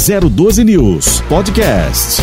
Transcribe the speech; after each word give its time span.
012 0.00 0.64
News 0.64 1.20
Podcast. 1.28 2.22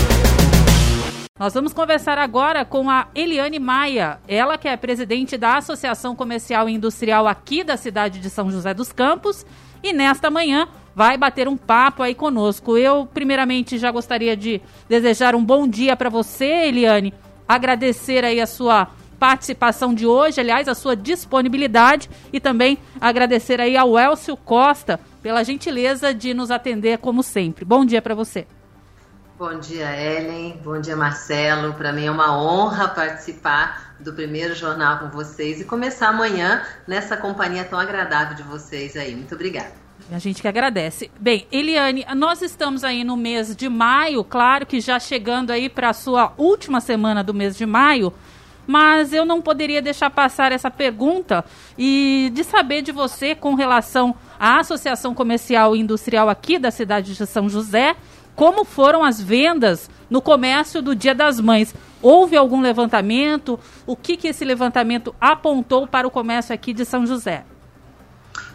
Nós 1.39 1.53
vamos 1.53 1.73
conversar 1.73 2.17
agora 2.17 2.65
com 2.65 2.89
a 2.89 3.07
Eliane 3.13 3.59
Maia, 3.59 4.17
ela 4.27 4.57
que 4.57 4.67
é 4.67 4.75
presidente 4.75 5.37
da 5.37 5.57
Associação 5.57 6.15
Comercial 6.15 6.67
e 6.67 6.73
Industrial 6.73 7.27
aqui 7.27 7.63
da 7.63 7.77
cidade 7.77 8.19
de 8.19 8.31
São 8.31 8.49
José 8.49 8.73
dos 8.73 8.91
Campos 8.91 9.45
e 9.83 9.93
nesta 9.93 10.31
manhã 10.31 10.67
vai 10.95 11.19
bater 11.19 11.47
um 11.47 11.55
papo 11.55 12.01
aí 12.01 12.15
conosco. 12.15 12.79
Eu, 12.79 13.05
primeiramente, 13.05 13.77
já 13.77 13.91
gostaria 13.91 14.35
de 14.35 14.59
desejar 14.89 15.35
um 15.35 15.45
bom 15.45 15.67
dia 15.67 15.95
para 15.95 16.09
você, 16.09 16.65
Eliane, 16.65 17.13
agradecer 17.47 18.25
aí 18.25 18.41
a 18.41 18.47
sua 18.47 18.87
participação 19.19 19.93
de 19.93 20.07
hoje, 20.07 20.41
aliás, 20.41 20.67
a 20.67 20.73
sua 20.73 20.95
disponibilidade 20.95 22.09
e 22.33 22.39
também 22.39 22.79
agradecer 22.99 23.61
aí 23.61 23.77
ao 23.77 23.99
Elcio 23.99 24.35
Costa 24.35 24.99
pela 25.27 25.43
gentileza 25.43 26.13
de 26.13 26.33
nos 26.33 26.49
atender 26.49 26.99
como 26.99 27.21
sempre. 27.21 27.65
Bom 27.65 27.83
dia 27.83 28.01
para 28.01 28.15
você. 28.15 28.47
Bom 29.37 29.59
dia, 29.59 29.93
Ellen. 29.93 30.57
Bom 30.63 30.79
dia, 30.79 30.95
Marcelo. 30.95 31.73
Para 31.73 31.91
mim 31.91 32.05
é 32.05 32.11
uma 32.11 32.41
honra 32.41 32.87
participar 32.87 33.93
do 33.99 34.13
primeiro 34.13 34.55
jornal 34.55 34.99
com 34.99 35.09
vocês 35.09 35.59
e 35.59 35.65
começar 35.65 36.07
amanhã 36.07 36.63
nessa 36.87 37.17
companhia 37.17 37.65
tão 37.65 37.77
agradável 37.77 38.37
de 38.37 38.43
vocês 38.43 38.95
aí. 38.95 39.13
Muito 39.13 39.35
obrigada. 39.35 39.73
A 40.09 40.17
gente 40.17 40.41
que 40.41 40.47
agradece. 40.47 41.11
Bem, 41.19 41.45
Eliane, 41.51 42.05
nós 42.15 42.41
estamos 42.41 42.85
aí 42.85 43.03
no 43.03 43.17
mês 43.17 43.53
de 43.53 43.67
maio, 43.67 44.23
claro 44.23 44.65
que 44.65 44.79
já 44.79 44.97
chegando 44.97 45.51
aí 45.51 45.67
para 45.67 45.89
a 45.89 45.93
sua 45.93 46.31
última 46.37 46.79
semana 46.79 47.21
do 47.21 47.33
mês 47.33 47.57
de 47.57 47.65
maio, 47.65 48.13
mas 48.65 49.11
eu 49.11 49.25
não 49.25 49.41
poderia 49.41 49.81
deixar 49.81 50.09
passar 50.09 50.53
essa 50.53 50.71
pergunta 50.71 51.43
e 51.77 52.31
de 52.33 52.45
saber 52.45 52.81
de 52.81 52.93
você 52.93 53.35
com 53.35 53.55
relação 53.55 54.15
à 54.39 54.59
Associação 54.59 55.13
Comercial 55.13 55.75
e 55.75 55.79
Industrial 55.79 56.29
aqui 56.29 56.57
da 56.57 56.71
cidade 56.71 57.15
de 57.15 57.25
São 57.25 57.49
José 57.49 57.95
como 58.37 58.63
foram 58.63 59.03
as 59.03 59.19
vendas 59.19 59.89
no 60.07 60.21
comércio 60.21 60.79
do 60.79 60.95
Dia 60.95 61.15
das 61.15 61.39
Mães. 61.39 61.73
Houve 61.99 62.37
algum 62.37 62.61
levantamento? 62.61 63.59
O 63.85 63.95
que, 63.95 64.15
que 64.15 64.27
esse 64.27 64.45
levantamento 64.45 65.13
apontou 65.19 65.87
para 65.87 66.07
o 66.07 66.11
comércio 66.11 66.53
aqui 66.53 66.71
de 66.71 66.85
São 66.85 67.03
José? 67.03 67.43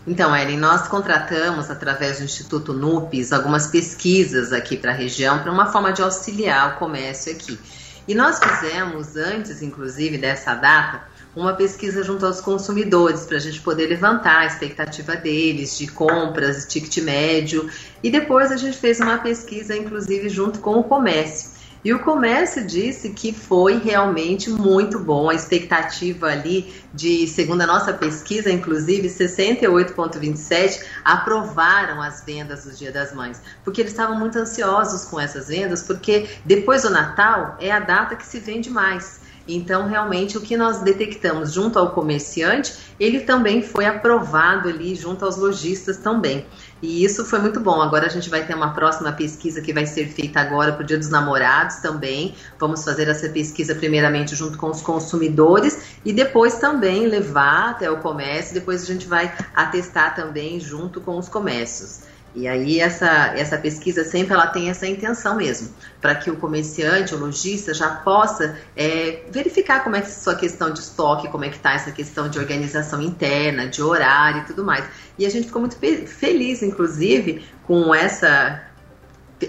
Então, 0.06 0.34
Ellen, 0.34 0.56
nós 0.56 0.86
contratamos, 0.86 1.68
através 1.68 2.18
do 2.18 2.24
Instituto 2.24 2.72
NUPES, 2.72 3.32
algumas 3.32 3.66
pesquisas 3.66 4.52
aqui 4.52 4.76
para 4.76 4.92
a 4.92 4.94
região, 4.94 5.40
para 5.40 5.50
uma 5.50 5.66
forma 5.66 5.92
de 5.92 6.00
auxiliar 6.00 6.74
o 6.74 6.78
comércio 6.78 7.32
aqui. 7.32 7.58
E 8.06 8.14
nós 8.14 8.38
fizemos, 8.38 9.16
antes, 9.16 9.62
inclusive, 9.62 10.16
dessa 10.16 10.54
data, 10.54 11.02
uma 11.34 11.54
pesquisa 11.54 12.02
junto 12.02 12.26
aos 12.26 12.40
consumidores 12.40 13.24
para 13.24 13.38
a 13.38 13.40
gente 13.40 13.60
poder 13.60 13.86
levantar 13.86 14.40
a 14.40 14.46
expectativa 14.46 15.16
deles 15.16 15.78
de 15.78 15.86
compras, 15.86 16.66
ticket 16.66 16.98
médio. 17.02 17.68
E 18.02 18.10
depois 18.10 18.52
a 18.52 18.56
gente 18.56 18.76
fez 18.76 19.00
uma 19.00 19.18
pesquisa, 19.18 19.76
inclusive, 19.76 20.28
junto 20.28 20.58
com 20.60 20.78
o 20.78 20.84
comércio. 20.84 21.52
E 21.84 21.92
o 21.92 21.98
comércio 21.98 22.64
disse 22.64 23.10
que 23.10 23.32
foi 23.32 23.78
realmente 23.78 24.48
muito 24.48 25.00
bom. 25.00 25.28
A 25.28 25.34
expectativa 25.34 26.28
ali 26.28 26.72
de, 26.94 27.26
segundo 27.26 27.62
a 27.62 27.66
nossa 27.66 27.92
pesquisa, 27.92 28.52
inclusive, 28.52 29.08
68,27 29.08 30.80
aprovaram 31.04 32.00
as 32.00 32.22
vendas 32.24 32.64
do 32.64 32.70
Dia 32.70 32.92
das 32.92 33.12
Mães, 33.12 33.42
porque 33.64 33.80
eles 33.80 33.90
estavam 33.90 34.16
muito 34.16 34.38
ansiosos 34.38 35.04
com 35.06 35.18
essas 35.18 35.48
vendas, 35.48 35.82
porque 35.82 36.28
depois 36.44 36.82
do 36.82 36.90
Natal 36.90 37.56
é 37.58 37.72
a 37.72 37.80
data 37.80 38.14
que 38.14 38.24
se 38.24 38.38
vende 38.38 38.70
mais. 38.70 39.21
Então, 39.46 39.88
realmente, 39.88 40.38
o 40.38 40.40
que 40.40 40.56
nós 40.56 40.80
detectamos 40.80 41.52
junto 41.52 41.78
ao 41.78 41.90
comerciante, 41.90 42.74
ele 42.98 43.20
também 43.20 43.62
foi 43.62 43.86
aprovado 43.86 44.68
ali 44.68 44.94
junto 44.94 45.24
aos 45.24 45.36
lojistas 45.36 45.96
também. 45.96 46.46
E 46.80 47.04
isso 47.04 47.24
foi 47.24 47.38
muito 47.38 47.60
bom. 47.60 47.80
Agora 47.80 48.06
a 48.06 48.08
gente 48.08 48.28
vai 48.28 48.44
ter 48.44 48.54
uma 48.54 48.72
próxima 48.74 49.12
pesquisa 49.12 49.60
que 49.60 49.72
vai 49.72 49.86
ser 49.86 50.08
feita 50.08 50.40
agora 50.40 50.72
para 50.72 50.82
o 50.82 50.86
Dia 50.86 50.98
dos 50.98 51.08
Namorados 51.08 51.76
também. 51.76 52.34
Vamos 52.58 52.84
fazer 52.84 53.08
essa 53.08 53.28
pesquisa 53.28 53.74
primeiramente 53.74 54.34
junto 54.34 54.58
com 54.58 54.68
os 54.68 54.82
consumidores 54.82 55.96
e 56.04 56.12
depois 56.12 56.58
também 56.58 57.06
levar 57.06 57.70
até 57.70 57.90
o 57.90 57.98
comércio. 57.98 58.54
Depois 58.54 58.82
a 58.82 58.86
gente 58.86 59.06
vai 59.06 59.32
atestar 59.54 60.14
também 60.14 60.58
junto 60.58 61.00
com 61.00 61.16
os 61.18 61.28
comércios. 61.28 62.11
E 62.34 62.48
aí 62.48 62.80
essa, 62.80 63.34
essa 63.36 63.58
pesquisa 63.58 64.04
sempre 64.04 64.32
ela 64.32 64.46
tem 64.46 64.70
essa 64.70 64.86
intenção 64.86 65.36
mesmo, 65.36 65.68
para 66.00 66.14
que 66.14 66.30
o 66.30 66.36
comerciante, 66.36 67.14
o 67.14 67.18
lojista 67.18 67.74
já 67.74 67.90
possa 67.90 68.56
é, 68.74 69.24
verificar 69.30 69.84
como 69.84 69.96
é 69.96 70.00
que 70.00 70.06
é 70.06 70.10
sua 70.10 70.34
questão 70.34 70.70
de 70.70 70.80
estoque, 70.80 71.28
como 71.28 71.44
é 71.44 71.50
que 71.50 71.56
está 71.56 71.74
essa 71.74 71.92
questão 71.92 72.30
de 72.30 72.38
organização 72.38 73.02
interna, 73.02 73.66
de 73.66 73.82
horário 73.82 74.42
e 74.42 74.44
tudo 74.46 74.64
mais. 74.64 74.84
E 75.18 75.26
a 75.26 75.30
gente 75.30 75.48
ficou 75.48 75.60
muito 75.60 75.76
feliz, 75.76 76.62
inclusive, 76.62 77.44
com 77.64 77.94
essa 77.94 78.62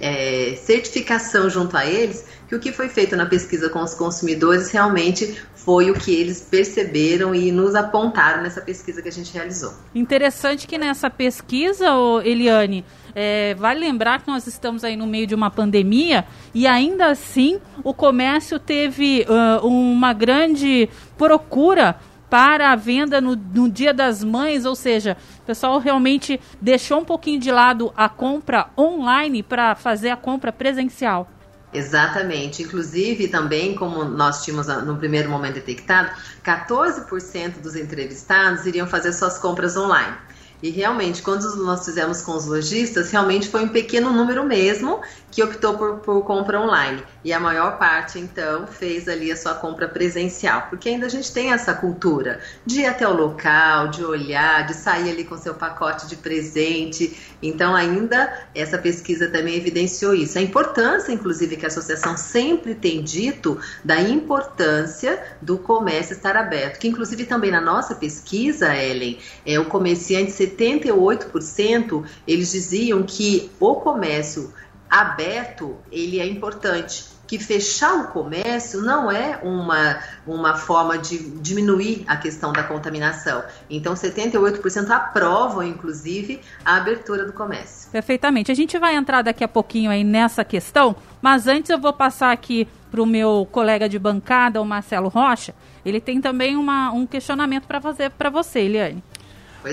é, 0.01 0.57
certificação 0.61 1.49
junto 1.49 1.77
a 1.77 1.85
eles, 1.85 2.25
que 2.49 2.55
o 2.55 2.59
que 2.59 2.71
foi 2.71 2.89
feito 2.89 3.15
na 3.15 3.25
pesquisa 3.25 3.69
com 3.69 3.81
os 3.81 3.93
consumidores 3.93 4.71
realmente 4.71 5.41
foi 5.63 5.89
o 5.89 5.93
que 5.93 6.13
eles 6.13 6.41
perceberam 6.41 7.33
e 7.33 7.51
nos 7.51 7.73
apontaram 7.73 8.43
nessa 8.43 8.61
pesquisa 8.61 9.01
que 9.01 9.07
a 9.07 9.11
gente 9.11 9.33
realizou. 9.33 9.73
Interessante 9.95 10.67
que 10.67 10.77
nessa 10.77 11.09
pesquisa, 11.09 11.87
Eliane, 12.23 12.83
é, 13.15 13.53
vale 13.55 13.79
lembrar 13.79 14.21
que 14.21 14.27
nós 14.27 14.45
estamos 14.45 14.83
aí 14.83 14.95
no 14.95 15.07
meio 15.07 15.25
de 15.25 15.35
uma 15.35 15.49
pandemia 15.49 16.25
e 16.53 16.67
ainda 16.67 17.07
assim 17.07 17.59
o 17.83 17.93
comércio 17.93 18.59
teve 18.59 19.25
uh, 19.29 19.65
uma 19.65 20.13
grande 20.13 20.89
procura 21.17 21.95
para 22.29 22.71
a 22.71 22.75
venda 22.75 23.21
no, 23.21 23.35
no, 23.35 23.69
Dia 23.69 23.93
das 23.93 24.23
Mães, 24.23 24.65
ou 24.65 24.75
seja, 24.75 25.15
o 25.39 25.45
pessoal 25.45 25.77
realmente 25.77 26.39
deixou 26.59 26.99
um 26.99 27.05
pouquinho 27.05 27.39
de 27.39 27.51
lado 27.51 27.93
a 27.95 28.09
compra 28.09 28.69
online 28.75 29.43
para 29.43 29.75
fazer 29.75 30.09
a 30.09 30.17
compra 30.17 30.51
presencial. 30.51 31.29
Exatamente. 31.73 32.61
Inclusive, 32.61 33.27
também, 33.27 33.75
como 33.75 34.03
nós 34.03 34.43
tínhamos 34.43 34.67
no 34.85 34.97
primeiro 34.97 35.29
momento 35.29 35.55
detectado, 35.55 36.11
14% 36.45 37.59
dos 37.61 37.75
entrevistados 37.75 38.65
iriam 38.65 38.87
fazer 38.87 39.11
suas 39.13 39.37
compras 39.37 39.75
online. 39.75 40.15
E 40.61 40.69
realmente, 40.69 41.21
quando 41.21 41.43
nós 41.57 41.83
fizemos 41.83 42.21
com 42.21 42.31
os 42.37 42.45
lojistas, 42.45 43.11
realmente 43.11 43.49
foi 43.49 43.65
um 43.65 43.67
pequeno 43.67 44.13
número 44.13 44.45
mesmo 44.45 45.01
que 45.33 45.41
optou 45.41 45.75
por, 45.75 45.97
por, 45.97 46.23
compra 46.23 46.61
online. 46.61 47.01
E 47.23 47.33
a 47.33 47.39
maior 47.39 47.79
parte, 47.79 48.19
então, 48.19 48.67
fez 48.67 49.07
ali 49.07 49.31
a 49.31 49.35
sua 49.35 49.55
compra 49.55 49.87
presencial. 49.87 50.67
Porque 50.69 50.89
ainda 50.89 51.07
a 51.07 51.09
gente 51.09 51.33
tem 51.33 51.51
essa 51.51 51.73
cultura 51.73 52.39
de 52.63 52.81
ir 52.81 52.85
até 52.85 53.07
o 53.07 53.13
local, 53.13 53.87
de 53.87 54.05
olhar, 54.05 54.67
de 54.67 54.75
sair 54.75 55.09
ali 55.09 55.23
com 55.23 55.35
seu 55.35 55.55
pacote 55.55 56.05
de 56.05 56.17
presente. 56.17 57.17
Então, 57.41 57.75
ainda 57.75 58.31
essa 58.53 58.77
pesquisa 58.77 59.27
também 59.27 59.55
evidenciou 59.55 60.13
isso. 60.13 60.37
A 60.37 60.41
importância, 60.41 61.11
inclusive, 61.11 61.57
que 61.57 61.65
a 61.65 61.67
associação 61.67 62.15
sempre 62.15 62.75
tem 62.75 63.01
dito 63.01 63.59
da 63.83 63.99
importância 63.99 65.19
do 65.41 65.57
comércio 65.57 66.13
estar 66.13 66.37
aberto. 66.37 66.77
Que, 66.77 66.87
inclusive, 66.87 67.25
também 67.25 67.49
na 67.49 67.59
nossa 67.59 67.95
pesquisa, 67.95 68.75
Ellen, 68.75 69.17
é, 69.43 69.59
o 69.59 69.65
comerciante 69.65 70.31
78% 70.31 72.03
eles 72.27 72.51
diziam 72.51 73.01
que 73.01 73.49
o 73.59 73.75
comércio 73.77 74.53
aberto 74.93 75.75
ele 75.91 76.19
é 76.19 76.27
importante 76.27 77.05
que 77.25 77.39
fechar 77.39 77.95
o 77.95 78.07
comércio 78.09 78.81
não 78.81 79.11
é 79.11 79.39
uma, 79.41 79.97
uma 80.27 80.55
forma 80.55 80.99
de 80.99 81.17
diminuir 81.39 82.03
a 82.05 82.15
questão 82.15 82.53
da 82.53 82.61
contaminação. 82.61 83.43
Então, 83.69 83.95
78% 83.95 84.89
aprovam, 84.91 85.63
inclusive, 85.63 86.41
a 86.63 86.75
abertura 86.75 87.25
do 87.25 87.33
comércio. 87.33 87.89
Perfeitamente. 87.91 88.51
A 88.51 88.55
gente 88.55 88.77
vai 88.77 88.95
entrar 88.95 89.23
daqui 89.23 89.43
a 89.43 89.47
pouquinho 89.47 89.89
aí 89.89 90.03
nessa 90.03 90.43
questão, 90.43 90.95
mas 91.21 91.47
antes 91.47 91.71
eu 91.71 91.79
vou 91.79 91.93
passar 91.93 92.31
aqui 92.31 92.67
para 92.91 93.01
o 93.01 93.05
meu 93.05 93.47
colega 93.51 93.89
de 93.89 93.97
bancada, 93.97 94.61
o 94.61 94.65
Marcelo 94.65 95.09
Rocha. 95.09 95.55
Ele 95.83 95.99
tem 95.99 96.21
também 96.21 96.55
uma, 96.55 96.91
um 96.91 97.07
questionamento 97.07 97.65
para 97.65 97.81
fazer 97.81 98.11
para 98.11 98.29
você, 98.29 98.59
Eliane. 98.59 99.03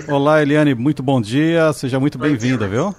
Olá, 0.08 0.40
Eliane, 0.40 0.74
muito 0.74 1.02
bom 1.02 1.20
dia. 1.20 1.72
Seja 1.74 2.00
muito 2.00 2.16
bem-vinda, 2.16 2.66
viu? 2.66 2.94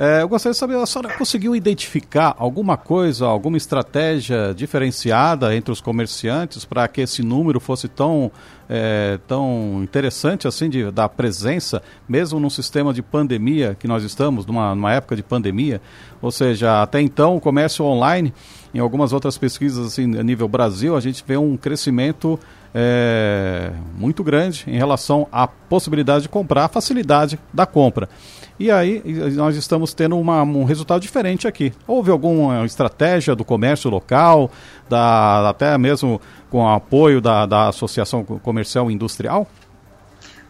É, 0.00 0.22
eu 0.22 0.28
gostaria 0.28 0.52
de 0.52 0.58
saber, 0.58 0.76
a 0.76 0.86
senhora 0.86 1.12
conseguiu 1.18 1.56
identificar 1.56 2.32
alguma 2.38 2.76
coisa, 2.76 3.26
alguma 3.26 3.56
estratégia 3.56 4.54
diferenciada 4.54 5.52
entre 5.56 5.72
os 5.72 5.80
comerciantes 5.80 6.64
para 6.64 6.86
que 6.86 7.00
esse 7.00 7.20
número 7.20 7.58
fosse 7.58 7.88
tão, 7.88 8.30
é, 8.68 9.18
tão 9.26 9.80
interessante 9.82 10.46
assim 10.46 10.70
de, 10.70 10.88
da 10.92 11.08
presença, 11.08 11.82
mesmo 12.08 12.38
num 12.38 12.48
sistema 12.48 12.94
de 12.94 13.02
pandemia 13.02 13.76
que 13.76 13.88
nós 13.88 14.04
estamos, 14.04 14.46
numa, 14.46 14.72
numa 14.72 14.92
época 14.92 15.16
de 15.16 15.22
pandemia? 15.24 15.80
Ou 16.22 16.30
seja, 16.30 16.80
até 16.80 17.00
então 17.00 17.36
o 17.36 17.40
comércio 17.40 17.84
online, 17.84 18.32
em 18.72 18.78
algumas 18.78 19.12
outras 19.12 19.36
pesquisas 19.36 19.84
assim, 19.84 20.16
a 20.16 20.22
nível 20.22 20.46
Brasil, 20.46 20.96
a 20.96 21.00
gente 21.00 21.24
vê 21.26 21.36
um 21.36 21.56
crescimento 21.56 22.38
é, 22.72 23.72
muito 23.96 24.22
grande 24.22 24.64
em 24.68 24.76
relação 24.76 25.26
à 25.32 25.48
possibilidade 25.48 26.22
de 26.22 26.28
comprar, 26.28 26.66
a 26.66 26.68
facilidade 26.68 27.36
da 27.52 27.66
compra. 27.66 28.08
E 28.58 28.70
aí 28.70 29.02
nós 29.34 29.54
estamos 29.56 29.94
tendo 29.94 30.18
uma, 30.18 30.42
um 30.42 30.64
resultado 30.64 31.00
diferente 31.00 31.46
aqui. 31.46 31.72
Houve 31.86 32.10
alguma 32.10 32.66
estratégia 32.66 33.36
do 33.36 33.44
comércio 33.44 33.88
local, 33.88 34.50
da, 34.88 35.50
até 35.50 35.78
mesmo 35.78 36.20
com 36.50 36.64
o 36.64 36.68
apoio 36.68 37.20
da, 37.20 37.46
da 37.46 37.68
Associação 37.68 38.24
Comercial 38.24 38.90
Industrial? 38.90 39.46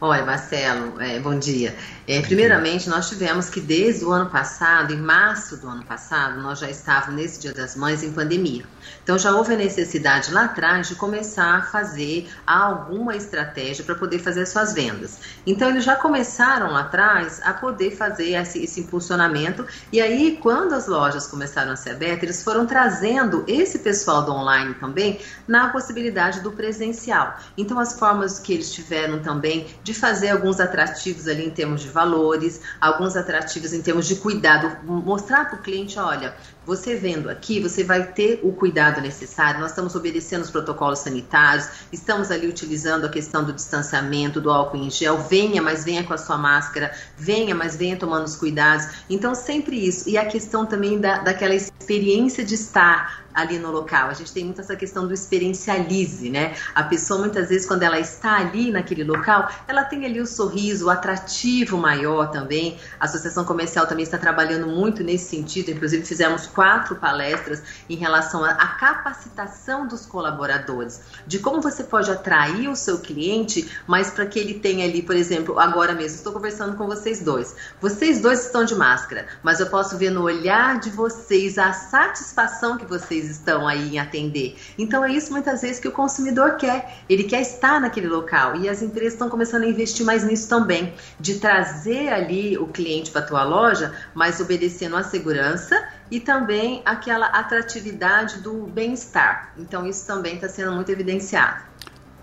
Olha, 0.01 0.25
Marcelo, 0.25 1.01
é, 1.01 1.19
bom 1.19 1.37
dia. 1.37 1.75
É, 2.07 2.21
primeiramente, 2.23 2.89
nós 2.89 3.09
tivemos 3.09 3.51
que 3.51 3.61
desde 3.61 4.05
o 4.05 4.13
ano 4.13 4.31
passado, 4.31 4.95
em 4.95 4.97
março 4.97 5.57
do 5.57 5.67
ano 5.67 5.85
passado, 5.85 6.41
nós 6.41 6.61
já 6.61 6.71
estávamos 6.71 7.21
nesse 7.21 7.41
Dia 7.41 7.53
das 7.53 7.75
Mães 7.75 8.05
em 8.05 8.13
pandemia. 8.13 8.65
Então 9.03 9.19
já 9.19 9.35
houve 9.35 9.55
a 9.55 9.57
necessidade 9.57 10.33
lá 10.33 10.45
atrás 10.45 10.89
de 10.89 10.95
começar 10.95 11.57
a 11.57 11.63
fazer 11.63 12.29
alguma 12.47 13.17
estratégia 13.17 13.85
para 13.85 13.95
poder 13.95 14.19
fazer 14.19 14.47
suas 14.47 14.73
vendas. 14.73 15.19
Então 15.47 15.69
eles 15.69 15.85
já 15.85 15.97
começaram 15.97 16.71
lá 16.71 16.81
atrás 16.81 17.41
a 17.43 17.53
poder 17.53 17.97
fazer 17.97 18.33
esse, 18.33 18.63
esse 18.63 18.81
impulsionamento 18.81 19.67
e 19.93 20.01
aí 20.01 20.39
quando 20.41 20.75
as 20.75 20.87
lojas 20.87 21.27
começaram 21.27 21.73
a 21.73 21.77
ser 21.77 21.91
abertas, 21.91 22.23
eles 22.23 22.45
foram 22.45 22.67
trazendo 22.67 23.45
esse 23.47 23.79
pessoal 23.79 24.25
do 24.25 24.33
online 24.33 24.75
também 24.75 25.21
na 25.47 25.69
possibilidade 25.69 26.41
do 26.41 26.53
presencial. 26.53 27.39
Então 27.57 27.79
as 27.79 27.99
formas 27.99 28.39
que 28.39 28.53
eles 28.53 28.71
tiveram 28.71 29.21
também 29.21 29.67
de 29.89 29.95
fazer 29.95 30.29
alguns 30.29 30.61
atrativos 30.61 31.27
ali 31.27 31.47
em 31.47 31.51
termos 31.51 31.81
de 31.81 31.89
valores, 31.89 32.61
alguns 32.79 33.17
atrativos 33.17 33.73
em 33.73 33.81
termos 33.81 34.07
de 34.07 34.17
cuidado, 34.17 34.85
mostrar 34.85 35.47
para 35.49 35.59
o 35.59 35.63
cliente, 35.63 35.99
olha, 35.99 36.37
você 36.69 36.97
vendo 36.97 37.31
aqui, 37.31 37.61
você 37.61 37.83
vai 37.83 38.13
ter 38.13 38.41
o 38.43 38.53
cuidado 38.53 39.01
necessário. 39.01 39.59
Nós 39.59 39.71
estamos 39.71 39.95
obedecendo 39.95 40.43
os 40.43 40.51
protocolos 40.51 40.99
sanitários, 40.99 41.67
estamos 41.91 42.31
ali 42.31 42.47
utilizando 42.47 43.07
a 43.07 43.09
questão 43.09 43.43
do 43.43 43.55
distanciamento, 43.55 44.39
do 44.39 44.51
álcool 44.51 44.77
em 44.77 44.91
gel. 44.91 45.17
Venha, 45.17 45.63
mas 45.63 45.83
venha 45.83 46.05
com 46.05 46.13
a 46.13 46.19
sua 46.19 46.37
máscara. 46.37 46.93
Venha, 47.17 47.55
mas 47.55 47.75
venha 47.75 47.97
tomando 47.97 48.27
os 48.27 48.37
cuidados. 48.37 48.87
Então, 49.09 49.35
sempre 49.35 49.77
isso. 49.77 50.11
E 50.11 50.19
a 50.19 50.27
questão 50.27 50.67
também 50.67 51.01
da, 51.01 51.21
daquela 51.21 51.55
experiência 51.55 52.45
de 52.45 52.55
estar 52.55 53.27
ali 53.39 53.59
no 53.59 53.71
local. 53.71 54.09
A 54.09 54.15
gente 54.15 54.33
tem 54.33 54.45
muito 54.45 54.61
essa 54.61 54.75
questão 54.75 55.07
do 55.07 55.15
experiencialize, 55.15 56.29
né? 56.29 56.55
A 56.75 56.83
pessoa 56.83 57.21
muitas 57.21 57.49
vezes 57.49 57.67
quando 57.67 57.85
ela 57.85 57.99
está 57.99 58.37
ali 58.37 58.71
naquele 58.73 59.05
local, 59.05 59.49
ela 59.67 59.85
tem 59.85 60.05
ali 60.05 60.21
o 60.21 60.27
sorriso, 60.27 60.87
o 60.87 60.91
atrativo 60.91 61.79
maior 61.79 62.31
também. 62.31 62.79
A 62.99 63.05
Associação 63.05 63.45
Comercial 63.45 63.87
também 63.87 64.03
está 64.03 64.19
trabalhando 64.19 64.67
muito 64.67 65.05
nesse 65.05 65.37
sentido. 65.37 65.71
Inclusive 65.71 66.05
fizemos 66.05 66.47
quatro 66.59 66.97
palestras 66.97 67.63
em 67.89 67.95
relação 67.95 68.45
à 68.45 68.67
capacitação 68.67 69.87
dos 69.87 70.05
colaboradores, 70.05 71.03
de 71.25 71.39
como 71.39 71.61
você 71.61 71.85
pode 71.85 72.11
atrair 72.11 72.69
o 72.69 72.75
seu 72.75 72.99
cliente, 72.99 73.71
mas 73.87 74.11
para 74.11 74.27
que 74.27 74.41
ele 74.41 74.55
tenha 74.55 74.85
ali, 74.85 75.01
por 75.01 75.15
exemplo, 75.15 75.61
agora 75.61 75.93
mesmo 75.93 76.17
estou 76.17 76.33
conversando 76.33 76.77
com 76.77 76.89
vocês 76.89 77.21
dois. 77.21 77.55
Vocês 77.81 78.21
dois 78.21 78.45
estão 78.45 78.65
de 78.65 78.75
máscara, 78.75 79.29
mas 79.41 79.61
eu 79.61 79.69
posso 79.69 79.97
ver 79.97 80.11
no 80.11 80.23
olhar 80.23 80.81
de 80.81 80.91
vocês 80.91 81.59
a 81.59 81.73
satisfação 81.73 82.77
que 82.77 82.85
vocês 82.85 83.31
estão 83.31 83.69
aí 83.69 83.95
em 83.95 84.01
atender. 84.01 84.59
Então 84.77 85.05
é 85.05 85.13
isso 85.13 85.31
muitas 85.31 85.63
vezes 85.63 85.79
que 85.79 85.87
o 85.87 85.93
consumidor 85.93 86.57
quer. 86.57 87.05
Ele 87.09 87.23
quer 87.23 87.41
estar 87.41 87.81
naquele 87.81 88.09
local 88.09 88.57
e 88.57 88.69
as 88.69 88.83
empresas 88.83 89.13
estão 89.13 89.29
começando 89.29 89.63
a 89.63 89.69
investir 89.69 90.05
mais 90.05 90.25
nisso 90.25 90.49
também, 90.49 90.93
de 91.21 91.37
trazer 91.37 92.09
ali 92.09 92.59
o 92.59 92.67
cliente 92.67 93.13
para 93.13 93.21
a 93.21 93.25
tua 93.25 93.45
loja, 93.45 93.95
mas 94.13 94.41
obedecendo 94.41 94.97
a 94.97 95.05
segurança 95.05 95.97
e 96.11 96.21
também 96.21 96.83
aquela 96.85 97.27
atratividade 97.27 98.41
do 98.41 98.67
bem-estar. 98.67 99.53
Então 99.59 99.87
isso 99.87 100.07
também 100.07 100.35
está 100.35 100.49
sendo 100.49 100.73
muito 100.73 100.91
evidenciado. 100.91 101.63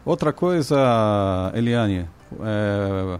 Outra 0.04 0.32
coisa, 0.32 0.76
Eliane, 1.54 2.08
é 2.42 3.20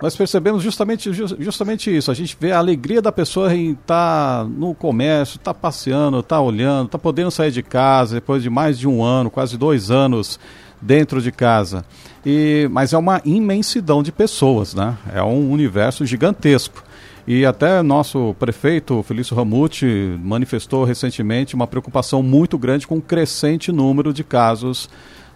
nós 0.00 0.14
percebemos 0.14 0.62
justamente, 0.62 1.10
justamente 1.12 1.94
isso. 1.94 2.10
A 2.10 2.14
gente 2.14 2.36
vê 2.38 2.52
a 2.52 2.58
alegria 2.58 3.00
da 3.00 3.10
pessoa 3.10 3.54
em 3.54 3.72
estar 3.72 4.42
tá 4.42 4.44
no 4.44 4.74
comércio, 4.74 5.36
estar 5.36 5.54
tá 5.54 5.58
passeando, 5.58 6.20
estar 6.20 6.36
tá 6.36 6.42
olhando, 6.42 6.86
estar 6.86 6.98
tá 6.98 7.02
podendo 7.02 7.30
sair 7.30 7.50
de 7.50 7.62
casa 7.62 8.16
depois 8.16 8.42
de 8.42 8.50
mais 8.50 8.78
de 8.78 8.86
um 8.86 9.02
ano, 9.02 9.30
quase 9.30 9.56
dois 9.56 9.90
anos 9.90 10.38
dentro 10.82 11.22
de 11.22 11.32
casa. 11.32 11.82
E, 12.24 12.68
mas 12.70 12.92
é 12.92 12.98
uma 12.98 13.22
imensidão 13.24 14.02
de 14.02 14.12
pessoas, 14.12 14.74
né? 14.74 14.98
É 15.14 15.22
um 15.22 15.50
universo 15.50 16.04
gigantesco. 16.04 16.84
E 17.26 17.44
até 17.44 17.82
nosso 17.82 18.36
prefeito, 18.38 19.02
Felício 19.02 19.34
Ramute, 19.34 19.84
manifestou 20.22 20.84
recentemente 20.84 21.56
uma 21.56 21.66
preocupação 21.66 22.22
muito 22.22 22.56
grande 22.56 22.86
com 22.86 22.98
o 22.98 23.02
crescente 23.02 23.72
número 23.72 24.12
de 24.12 24.22
casos 24.22 24.88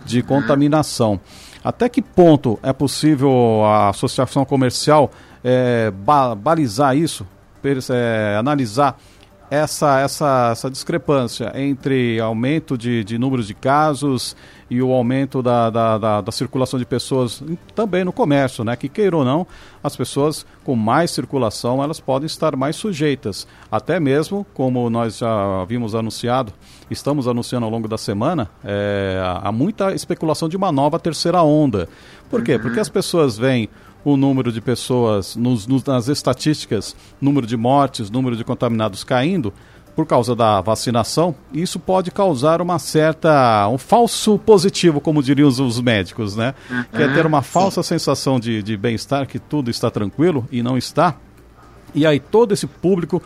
de 0.04 0.22
contaminação. 0.22 1.18
Até 1.64 1.88
que 1.88 2.00
ponto 2.00 2.58
é 2.62 2.72
possível 2.72 3.64
a 3.64 3.88
associação 3.88 4.44
comercial 4.44 5.10
é, 5.42 5.90
ba 5.90 6.34
balizar 6.34 6.96
isso, 6.96 7.26
é, 7.90 8.36
analisar 8.38 8.96
essa, 9.50 9.98
essa, 9.98 10.50
essa 10.52 10.70
discrepância 10.70 11.52
entre 11.56 12.20
aumento 12.20 12.78
de, 12.78 13.02
de 13.02 13.18
número 13.18 13.42
de 13.42 13.52
casos 13.52 14.36
e 14.70 14.80
o 14.80 14.92
aumento 14.92 15.42
da, 15.42 15.68
da, 15.68 15.98
da, 15.98 16.20
da, 16.20 16.32
circulação 16.32 16.78
de 16.78 16.86
pessoas 16.86 17.42
também 17.74 18.04
no 18.04 18.12
comércio, 18.12 18.62
né? 18.62 18.76
Que 18.76 18.88
queira 18.88 19.16
ou 19.16 19.24
não, 19.24 19.44
as 19.82 19.96
pessoas 19.96 20.46
com 20.62 20.76
mais 20.76 21.10
circulação 21.10 21.82
elas 21.82 21.98
podem 21.98 22.26
estar 22.26 22.54
mais 22.54 22.76
sujeitas. 22.76 23.48
Até 23.70 23.98
mesmo, 23.98 24.46
como 24.54 24.88
nós 24.88 25.18
já 25.18 25.64
vimos 25.64 25.96
anunciado, 25.96 26.52
estamos 26.88 27.26
anunciando 27.26 27.66
ao 27.66 27.72
longo 27.72 27.88
da 27.88 27.98
semana, 27.98 28.48
é, 28.64 29.20
há 29.42 29.50
muita 29.50 29.92
especulação 29.92 30.48
de 30.48 30.56
uma 30.56 30.70
nova 30.70 31.00
terceira 31.00 31.42
onda. 31.42 31.88
Por 32.30 32.44
quê? 32.44 32.54
Uhum. 32.54 32.60
Porque 32.60 32.78
as 32.78 32.88
pessoas 32.88 33.36
veem 33.36 33.68
o 34.04 34.16
número 34.16 34.50
de 34.52 34.60
pessoas 34.60 35.36
nos, 35.36 35.66
nos, 35.66 35.84
nas 35.84 36.08
estatísticas, 36.08 36.96
número 37.20 37.46
de 37.46 37.56
mortes, 37.56 38.10
número 38.10 38.36
de 38.36 38.44
contaminados 38.44 39.04
caindo, 39.04 39.52
por 39.94 40.06
causa 40.06 40.34
da 40.34 40.60
vacinação, 40.60 41.34
isso 41.52 41.78
pode 41.78 42.10
causar 42.10 42.62
uma 42.62 42.78
certa. 42.78 43.68
um 43.68 43.76
falso 43.76 44.38
positivo, 44.38 45.00
como 45.00 45.22
diriam 45.22 45.48
os, 45.48 45.58
os 45.58 45.80
médicos, 45.80 46.36
né? 46.36 46.54
Uhum, 46.70 46.84
que 46.84 47.02
é 47.02 47.08
ter 47.12 47.26
uma 47.26 47.42
falsa 47.42 47.82
sim. 47.82 47.90
sensação 47.90 48.40
de, 48.40 48.62
de 48.62 48.76
bem-estar, 48.76 49.26
que 49.26 49.38
tudo 49.38 49.70
está 49.70 49.90
tranquilo 49.90 50.48
e 50.50 50.62
não 50.62 50.78
está. 50.78 51.16
E 51.94 52.06
aí 52.06 52.20
todo 52.20 52.54
esse 52.54 52.66
público 52.66 53.20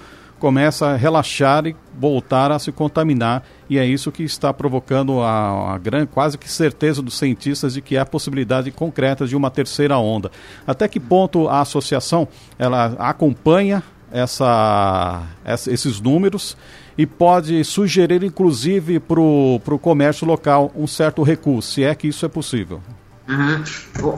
começa 0.45 0.89
a 0.89 0.97
relaxar 0.97 1.67
e 1.67 1.75
voltar 1.99 2.53
a 2.53 2.59
se 2.59 2.71
contaminar. 2.71 3.43
E 3.67 3.79
é 3.79 3.87
isso 3.87 4.13
que 4.13 4.23
está 4.23 4.53
provocando 4.53 5.23
a, 5.23 5.77
a 5.77 6.07
quase 6.13 6.37
que 6.37 6.51
certeza 6.51 7.01
dos 7.01 7.17
cientistas 7.17 7.73
de 7.73 7.81
que 7.81 7.97
há 7.97 8.05
possibilidade 8.05 8.71
concreta 8.71 9.27
de 9.27 9.35
uma 9.35 9.51
terceira 9.51 9.97
onda. 9.97 10.31
Até 10.67 10.87
que 10.87 11.01
ponto 11.01 11.49
a 11.49 11.63
associação 11.63 12.29
ela 12.59 12.95
acompanha 12.99 13.83
essa, 14.13 15.23
essa, 15.47 15.73
esses 15.73 15.99
números 15.99 16.59
e 16.99 17.07
pode 17.07 17.65
sugerir, 17.65 18.23
inclusive, 18.23 19.01
para 19.01 19.19
o 19.23 19.79
comércio 19.81 20.27
local 20.27 20.71
um 20.77 20.87
certo 20.87 21.23
recuo, 21.23 21.63
se 21.63 21.83
é 21.83 21.95
que 21.95 22.07
isso 22.07 22.27
é 22.27 22.29
possível. 22.29 22.83
Uhum. 23.27 23.65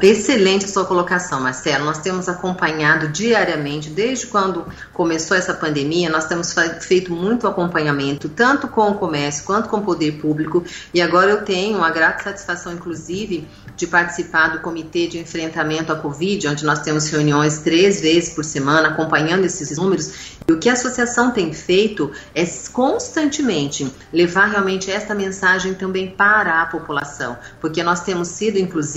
Excelente 0.02 0.68
sua 0.68 0.84
colocação, 0.84 1.40
Marcelo. 1.40 1.84
Nós 1.84 1.98
temos 1.98 2.28
acompanhado 2.28 3.06
diariamente, 3.08 3.88
desde 3.88 4.26
quando 4.26 4.66
começou 4.92 5.36
essa 5.36 5.54
pandemia, 5.54 6.10
nós 6.10 6.26
temos 6.26 6.52
feito 6.80 7.12
muito 7.12 7.46
acompanhamento, 7.46 8.28
tanto 8.28 8.66
com 8.66 8.90
o 8.90 8.94
comércio 8.94 9.44
quanto 9.44 9.68
com 9.68 9.76
o 9.76 9.82
poder 9.82 10.20
público. 10.20 10.64
E 10.92 11.00
agora 11.00 11.30
eu 11.30 11.44
tenho 11.44 11.84
a 11.84 11.90
grata 11.90 12.24
satisfação, 12.24 12.72
inclusive, 12.72 13.46
de 13.76 13.86
participar 13.86 14.48
do 14.48 14.60
Comitê 14.60 15.06
de 15.06 15.18
Enfrentamento 15.18 15.92
à 15.92 15.96
Covid, 15.96 16.48
onde 16.48 16.64
nós 16.64 16.80
temos 16.80 17.08
reuniões 17.08 17.60
três 17.60 18.00
vezes 18.00 18.30
por 18.30 18.44
semana, 18.44 18.88
acompanhando 18.88 19.44
esses 19.44 19.78
números. 19.78 20.36
E 20.48 20.52
o 20.52 20.58
que 20.58 20.68
a 20.68 20.72
associação 20.72 21.30
tem 21.30 21.52
feito 21.52 22.10
é 22.34 22.44
constantemente 22.72 23.88
levar 24.12 24.46
realmente 24.46 24.90
esta 24.90 25.14
mensagem 25.14 25.74
também 25.74 26.10
para 26.10 26.62
a 26.62 26.66
população, 26.66 27.36
porque 27.60 27.82
nós 27.82 28.00
temos 28.00 28.28
sido, 28.28 28.58
inclusive, 28.58 28.95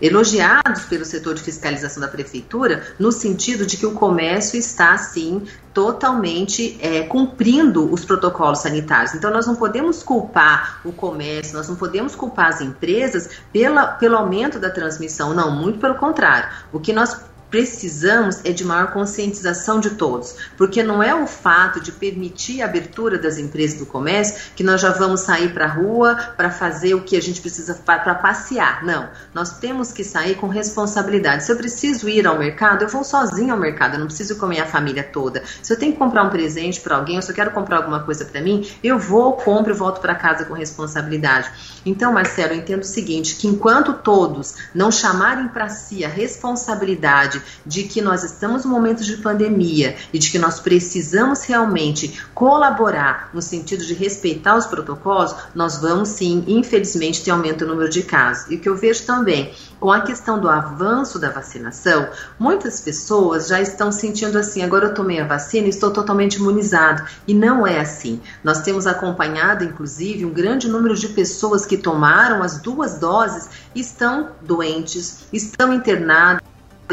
elogiados 0.00 0.84
pelo 0.84 1.04
setor 1.04 1.34
de 1.34 1.42
fiscalização 1.42 2.00
da 2.00 2.08
prefeitura, 2.08 2.82
no 2.98 3.10
sentido 3.12 3.66
de 3.66 3.76
que 3.76 3.86
o 3.86 3.92
comércio 3.92 4.58
está, 4.58 4.96
sim, 4.98 5.42
totalmente 5.72 6.76
é, 6.80 7.02
cumprindo 7.02 7.92
os 7.92 8.04
protocolos 8.04 8.60
sanitários. 8.60 9.14
Então, 9.14 9.30
nós 9.30 9.46
não 9.46 9.54
podemos 9.54 10.02
culpar 10.02 10.80
o 10.84 10.92
comércio, 10.92 11.56
nós 11.56 11.68
não 11.68 11.76
podemos 11.76 12.14
culpar 12.14 12.48
as 12.48 12.60
empresas 12.60 13.30
pela, 13.52 13.86
pelo 13.86 14.16
aumento 14.16 14.58
da 14.58 14.70
transmissão, 14.70 15.32
não, 15.32 15.50
muito 15.50 15.78
pelo 15.78 15.94
contrário. 15.94 16.48
O 16.72 16.80
que 16.80 16.92
nós 16.92 17.29
precisamos 17.50 18.40
é 18.44 18.52
de 18.52 18.64
maior 18.64 18.92
conscientização 18.92 19.80
de 19.80 19.90
todos, 19.90 20.36
porque 20.56 20.82
não 20.82 21.02
é 21.02 21.14
o 21.14 21.26
fato 21.26 21.80
de 21.80 21.90
permitir 21.92 22.62
a 22.62 22.66
abertura 22.66 23.18
das 23.18 23.38
empresas 23.38 23.78
do 23.78 23.86
comércio 23.86 24.52
que 24.54 24.62
nós 24.62 24.80
já 24.80 24.90
vamos 24.90 25.20
sair 25.20 25.52
para 25.52 25.64
a 25.64 25.68
rua 25.68 26.14
para 26.36 26.50
fazer 26.50 26.94
o 26.94 27.02
que 27.02 27.16
a 27.16 27.22
gente 27.22 27.40
precisa 27.40 27.74
para 27.74 28.14
passear. 28.14 28.84
Não, 28.84 29.08
nós 29.34 29.58
temos 29.58 29.92
que 29.92 30.04
sair 30.04 30.36
com 30.36 30.46
responsabilidade. 30.46 31.44
Se 31.44 31.52
eu 31.52 31.56
preciso 31.56 32.08
ir 32.08 32.26
ao 32.26 32.38
mercado, 32.38 32.82
eu 32.82 32.88
vou 32.88 33.02
sozinho 33.02 33.52
ao 33.52 33.58
mercado, 33.58 33.94
eu 33.94 34.00
não 34.00 34.06
preciso 34.06 34.36
com 34.36 34.46
a 34.50 34.66
família 34.66 35.02
toda. 35.02 35.42
Se 35.62 35.72
eu 35.72 35.78
tenho 35.78 35.92
que 35.92 35.98
comprar 35.98 36.24
um 36.24 36.30
presente 36.30 36.80
para 36.80 36.96
alguém, 36.96 37.16
eu 37.16 37.34
quero 37.34 37.50
comprar 37.50 37.78
alguma 37.78 38.00
coisa 38.00 38.24
para 38.24 38.40
mim, 38.40 38.68
eu 38.82 38.98
vou, 38.98 39.34
compro 39.34 39.72
e 39.72 39.76
volto 39.76 40.00
para 40.00 40.14
casa 40.14 40.44
com 40.44 40.54
responsabilidade. 40.54 41.50
Então, 41.84 42.12
Marcelo, 42.12 42.52
eu 42.52 42.58
entendo 42.58 42.82
o 42.82 42.86
seguinte, 42.86 43.36
que 43.36 43.48
enquanto 43.48 43.94
todos 43.94 44.54
não 44.74 44.90
chamarem 44.90 45.48
para 45.48 45.68
si 45.68 46.04
a 46.04 46.08
responsabilidade 46.08 47.39
de 47.64 47.84
que 47.84 48.00
nós 48.00 48.24
estamos 48.24 48.64
num 48.64 48.70
momento 48.70 49.04
de 49.04 49.16
pandemia 49.18 49.96
e 50.12 50.18
de 50.18 50.30
que 50.30 50.38
nós 50.38 50.60
precisamos 50.60 51.44
realmente 51.44 52.22
colaborar 52.34 53.30
no 53.32 53.42
sentido 53.42 53.84
de 53.84 53.94
respeitar 53.94 54.56
os 54.56 54.66
protocolos, 54.66 55.34
nós 55.54 55.78
vamos 55.78 56.10
sim, 56.10 56.44
infelizmente, 56.46 57.22
ter 57.22 57.30
aumento 57.30 57.64
no 57.64 57.72
número 57.72 57.90
de 57.90 58.02
casos. 58.02 58.50
E 58.50 58.56
o 58.56 58.60
que 58.60 58.68
eu 58.68 58.76
vejo 58.76 59.04
também 59.04 59.52
com 59.80 59.90
a 59.90 60.02
questão 60.02 60.38
do 60.38 60.48
avanço 60.48 61.18
da 61.18 61.30
vacinação, 61.30 62.08
muitas 62.38 62.80
pessoas 62.80 63.48
já 63.48 63.60
estão 63.60 63.90
sentindo 63.90 64.38
assim: 64.38 64.62
agora 64.62 64.86
eu 64.86 64.94
tomei 64.94 65.18
a 65.18 65.26
vacina 65.26 65.66
e 65.66 65.70
estou 65.70 65.90
totalmente 65.90 66.34
imunizado. 66.34 67.02
E 67.26 67.32
não 67.32 67.66
é 67.66 67.80
assim. 67.80 68.20
Nós 68.44 68.60
temos 68.60 68.86
acompanhado, 68.86 69.64
inclusive, 69.64 70.26
um 70.26 70.32
grande 70.32 70.68
número 70.68 70.94
de 70.94 71.08
pessoas 71.08 71.64
que 71.64 71.78
tomaram 71.78 72.42
as 72.42 72.60
duas 72.60 72.98
doses 72.98 73.48
estão 73.74 74.30
doentes, 74.42 75.24
estão 75.32 75.72
internadas 75.72 76.42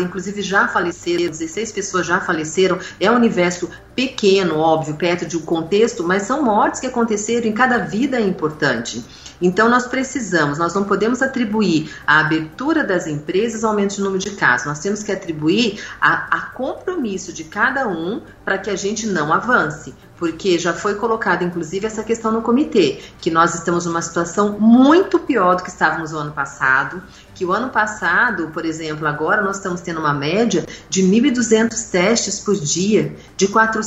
inclusive 0.02 0.42
já 0.42 0.68
faleceram, 0.68 1.30
16 1.30 1.72
pessoas 1.72 2.06
já 2.06 2.20
faleceram, 2.20 2.80
é 3.00 3.10
um 3.10 3.16
universo 3.16 3.70
pequeno, 3.98 4.60
óbvio, 4.60 4.94
perto 4.94 5.26
de 5.26 5.36
um 5.36 5.42
contexto, 5.42 6.04
mas 6.04 6.22
são 6.22 6.44
mortes 6.44 6.80
que 6.80 6.86
aconteceram 6.86 7.48
e 7.48 7.52
cada 7.52 7.80
vida 7.80 8.18
é 8.18 8.22
importante. 8.22 9.04
Então, 9.42 9.68
nós 9.68 9.88
precisamos, 9.88 10.60
nós 10.60 10.76
não 10.76 10.84
podemos 10.84 11.24
atribuir 11.24 11.92
a 12.06 12.20
abertura 12.20 12.84
das 12.84 13.08
empresas 13.08 13.64
ao 13.64 13.72
aumento 13.72 13.96
de 13.96 14.02
número 14.02 14.20
de 14.20 14.32
casos, 14.32 14.68
nós 14.68 14.80
temos 14.80 15.02
que 15.02 15.12
atribuir 15.12 15.84
a, 16.00 16.38
a 16.38 16.42
compromisso 16.52 17.34
de 17.34 17.44
cada 17.44 17.88
um 17.88 18.22
para 18.46 18.60
que 18.60 18.70
a 18.70 18.76
gente 18.76 19.08
não 19.08 19.34
avance 19.34 19.96
porque 20.18 20.58
já 20.58 20.74
foi 20.74 20.96
colocada, 20.96 21.44
inclusive, 21.44 21.86
essa 21.86 22.04
questão 22.04 22.32
no 22.32 22.42
comitê, 22.42 23.00
que 23.22 23.30
nós 23.30 23.54
estamos 23.54 23.86
numa 23.86 24.02
situação 24.02 24.58
muito 24.60 25.20
pior 25.20 25.56
do 25.56 25.64
que 25.64 25.70
estávamos 25.70 26.12
no 26.12 26.18
ano 26.18 26.32
passado, 26.32 27.02
que 27.36 27.46
o 27.46 27.54
ano 27.54 27.70
passado, 27.70 28.50
por 28.50 28.66
exemplo, 28.66 29.08
agora 29.08 29.44
nós 29.44 29.58
estamos 29.58 29.82
tendo 29.82 30.00
uma 30.00 30.14
média 30.14 30.66
de 30.90 31.04
1.200 31.04 31.92
testes 31.92 32.40
por 32.40 32.56
dia, 32.56 33.16
de 33.38 33.48
400 33.48 33.87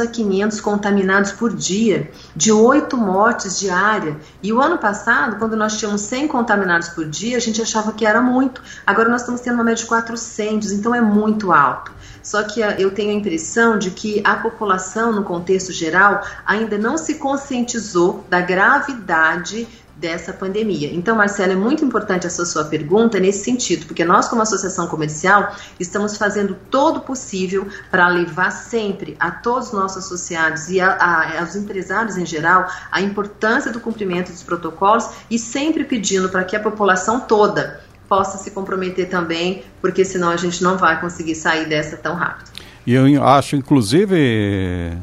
a 0.00 0.06
500 0.06 0.60
contaminados 0.60 1.32
por 1.32 1.54
dia, 1.54 2.10
de 2.34 2.52
8 2.52 2.96
mortes 2.96 3.58
diária. 3.58 4.16
E 4.42 4.52
o 4.52 4.60
ano 4.60 4.78
passado, 4.78 5.36
quando 5.38 5.56
nós 5.56 5.78
tínhamos 5.78 6.02
100 6.02 6.28
contaminados 6.28 6.88
por 6.88 7.04
dia, 7.04 7.36
a 7.36 7.40
gente 7.40 7.60
achava 7.60 7.92
que 7.92 8.04
era 8.04 8.20
muito. 8.20 8.62
Agora 8.86 9.08
nós 9.08 9.22
estamos 9.22 9.40
tendo 9.40 9.54
uma 9.54 9.64
média 9.64 9.82
de 9.82 9.88
400, 9.88 10.72
então 10.72 10.94
é 10.94 11.00
muito 11.00 11.52
alto. 11.52 11.92
Só 12.22 12.42
que 12.42 12.62
ah, 12.62 12.76
eu 12.78 12.90
tenho 12.90 13.10
a 13.10 13.14
impressão 13.14 13.78
de 13.78 13.90
que 13.90 14.20
a 14.24 14.36
população, 14.36 15.12
no 15.12 15.24
contexto 15.24 15.72
geral, 15.72 16.22
ainda 16.44 16.76
não 16.76 16.98
se 16.98 17.14
conscientizou 17.14 18.24
da 18.28 18.40
gravidade 18.40 19.66
dessa 19.98 20.32
pandemia. 20.32 20.92
Então, 20.92 21.16
Marcelo, 21.16 21.52
é 21.52 21.56
muito 21.56 21.84
importante 21.84 22.26
essa 22.26 22.46
sua 22.46 22.64
pergunta 22.64 23.18
nesse 23.18 23.44
sentido, 23.44 23.86
porque 23.86 24.04
nós, 24.04 24.28
como 24.28 24.40
associação 24.40 24.86
comercial, 24.86 25.54
estamos 25.78 26.16
fazendo 26.16 26.56
todo 26.70 26.98
o 26.98 27.00
possível 27.00 27.66
para 27.90 28.08
levar 28.08 28.50
sempre 28.50 29.16
a 29.18 29.30
todos 29.30 29.68
os 29.68 29.72
nossos 29.72 30.04
associados 30.04 30.68
e 30.68 30.80
a, 30.80 30.92
a, 30.92 31.40
aos 31.40 31.56
empresários 31.56 32.16
em 32.16 32.24
geral 32.24 32.66
a 32.92 33.00
importância 33.00 33.72
do 33.72 33.80
cumprimento 33.80 34.30
dos 34.30 34.42
protocolos 34.42 35.08
e 35.30 35.38
sempre 35.38 35.84
pedindo 35.84 36.28
para 36.28 36.44
que 36.44 36.54
a 36.54 36.60
população 36.60 37.20
toda 37.20 37.80
possa 38.08 38.38
se 38.38 38.52
comprometer 38.52 39.08
também, 39.08 39.64
porque 39.80 40.04
senão 40.04 40.30
a 40.30 40.36
gente 40.36 40.62
não 40.62 40.78
vai 40.78 40.98
conseguir 41.00 41.34
sair 41.34 41.68
dessa 41.68 41.96
tão 41.96 42.14
rápido. 42.14 42.50
E 42.86 42.94
eu 42.94 43.22
acho, 43.22 43.54
inclusive, 43.54 44.16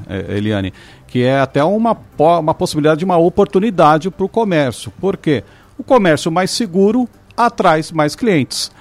é, 0.10 0.36
Eliane, 0.36 0.74
que 1.08 1.24
é 1.24 1.40
até 1.40 1.64
uma, 1.64 1.98
uma 2.18 2.54
possibilidade 2.54 3.00
de 3.00 3.06
uma 3.06 3.18
oportunidade 3.18 4.10
para 4.10 4.26
o 4.26 4.30
comércio. 4.30 4.92
Por 5.00 5.18
quê? 5.18 5.44
O 5.78 5.84
comércio 5.84 6.32
mais 6.32 6.52
seguro 6.52 7.08
atrai 7.36 7.82
mais 7.94 8.16
clientes. 8.16 8.72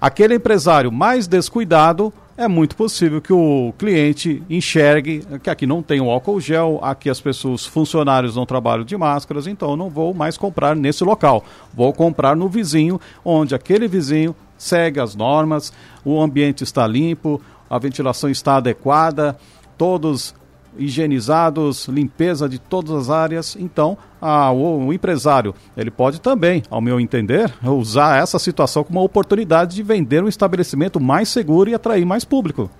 Aquele 0.00 0.34
empresário 0.34 0.90
mais 0.90 1.26
descuidado 1.26 2.12
é 2.36 2.48
muito 2.48 2.74
possível 2.74 3.20
que 3.20 3.32
o 3.32 3.72
cliente 3.78 4.42
enxergue 4.48 5.24
que 5.42 5.50
aqui 5.50 5.66
não 5.66 5.82
tem 5.82 6.00
o 6.00 6.10
álcool 6.10 6.40
gel, 6.40 6.80
aqui 6.82 7.10
as 7.10 7.20
pessoas, 7.20 7.64
funcionários 7.66 8.34
não 8.34 8.46
trabalham 8.46 8.84
de 8.84 8.96
máscaras, 8.96 9.46
então 9.46 9.76
não 9.76 9.90
vou 9.90 10.14
mais 10.14 10.36
comprar 10.36 10.74
nesse 10.74 11.04
local. 11.04 11.44
Vou 11.72 11.92
comprar 11.92 12.34
no 12.34 12.48
vizinho, 12.48 13.00
onde 13.24 13.54
aquele 13.54 13.86
vizinho 13.86 14.34
segue 14.56 14.98
as 14.98 15.14
normas, 15.14 15.72
o 16.04 16.20
ambiente 16.20 16.64
está 16.64 16.86
limpo, 16.86 17.40
a 17.68 17.78
ventilação 17.78 18.30
está 18.30 18.56
adequada, 18.56 19.36
todos 19.76 20.34
higienizados, 20.76 21.86
limpeza 21.88 22.48
de 22.48 22.58
todas 22.58 22.92
as 22.92 23.10
áreas. 23.10 23.56
Então, 23.58 23.96
a, 24.20 24.50
o, 24.50 24.86
o, 24.86 24.92
empresário 24.92 25.54
ele 25.76 25.90
pode 25.90 26.20
também, 26.20 26.62
ao 26.70 26.80
meu 26.80 27.00
entender, 27.00 27.52
usar 27.62 28.20
essa 28.20 28.38
situação 28.38 28.84
como 28.84 28.98
uma 28.98 29.04
oportunidade 29.04 29.74
de 29.74 29.82
vender 29.82 30.22
um 30.22 30.28
estabelecimento 30.28 31.00
mais 31.00 31.28
seguro 31.28 31.70
e 31.70 31.74
atrair 31.74 32.04
mais 32.04 32.24
público. 32.24 32.70